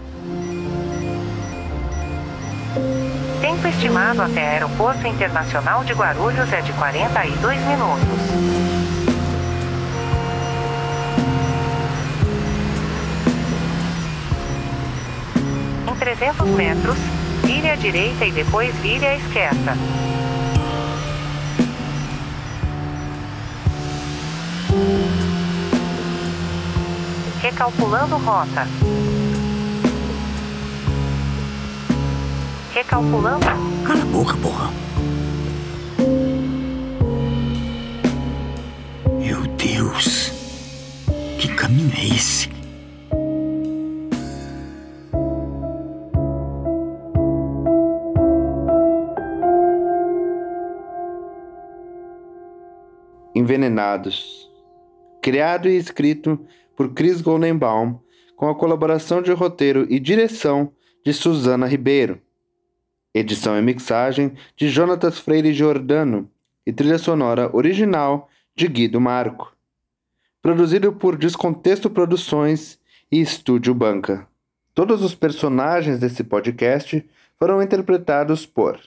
Tempo 3.40 3.68
estimado 3.68 4.22
até 4.22 4.54
Aeroporto 4.54 5.06
Internacional 5.06 5.84
de 5.84 5.92
Guarulhos 5.92 6.52
é 6.52 6.60
de 6.60 6.72
42 6.72 7.60
minutos. 7.66 8.06
Em 15.88 15.94
300 15.94 16.48
metros, 16.50 16.98
vire 17.44 17.70
à 17.70 17.76
direita 17.76 18.24
e 18.24 18.32
depois 18.32 18.74
vire 18.76 19.06
à 19.06 19.16
esquerda. 19.16 19.74
Recalculando 27.40 28.16
rota. 28.16 28.66
Recalculando. 32.74 33.46
Cala 33.86 34.02
a 34.02 34.06
boca, 34.06 34.36
porra. 34.36 34.70
Meu 39.18 39.46
Deus. 39.56 40.32
Que 41.38 41.48
caminho 41.54 41.92
é 41.96 42.06
esse? 42.06 42.50
Envenenados. 53.34 54.35
Criado 55.26 55.68
e 55.68 55.76
escrito 55.76 56.38
por 56.76 56.94
Chris 56.94 57.20
Goldenbaum, 57.20 57.98
com 58.36 58.48
a 58.48 58.54
colaboração 58.54 59.20
de 59.20 59.32
roteiro 59.32 59.84
e 59.90 59.98
direção 59.98 60.70
de 61.04 61.12
Suzana 61.12 61.66
Ribeiro. 61.66 62.22
Edição 63.12 63.58
e 63.58 63.60
mixagem 63.60 64.34
de 64.56 64.68
Jonatas 64.68 65.18
Freire 65.18 65.52
Giordano 65.52 66.30
e 66.64 66.72
trilha 66.72 66.96
sonora 66.96 67.50
original 67.52 68.28
de 68.54 68.68
Guido 68.68 69.00
Marco. 69.00 69.52
Produzido 70.40 70.92
por 70.92 71.16
Descontexto 71.16 71.90
Produções 71.90 72.78
e 73.10 73.20
Estúdio 73.20 73.74
Banca. 73.74 74.28
Todos 74.72 75.02
os 75.02 75.16
personagens 75.16 75.98
desse 75.98 76.22
podcast 76.22 77.04
foram 77.36 77.60
interpretados 77.60 78.46
por 78.46 78.78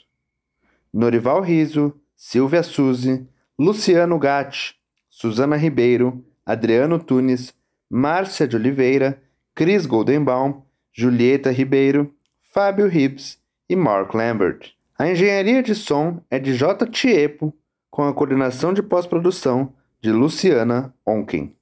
Norival 0.93 1.41
Riso, 1.41 1.93
Silvia 2.15 2.63
Suzy, 2.63 3.27
Luciano 3.59 4.17
Gatti, 4.17 4.79
Suzana 5.09 5.57
Ribeiro, 5.57 6.23
Adriano 6.49 6.97
Tunes, 6.97 7.53
Márcia 7.87 8.47
de 8.47 8.55
Oliveira, 8.55 9.21
Cris 9.53 9.85
Goldenbaum, 9.85 10.63
Julieta 10.91 11.51
Ribeiro, 11.51 12.11
Fábio 12.51 12.87
Hibbs 12.87 13.37
e 13.69 13.75
Mark 13.75 14.15
Lambert. 14.15 14.71
A 14.97 15.07
engenharia 15.07 15.61
de 15.61 15.75
som 15.75 16.19
é 16.27 16.39
de 16.39 16.55
J. 16.55 16.87
Tiepo, 16.87 17.53
com 17.91 18.01
a 18.01 18.11
coordenação 18.15 18.73
de 18.73 18.81
pós-produção 18.81 19.71
de 20.01 20.11
Luciana 20.11 20.91
Onken. 21.05 21.55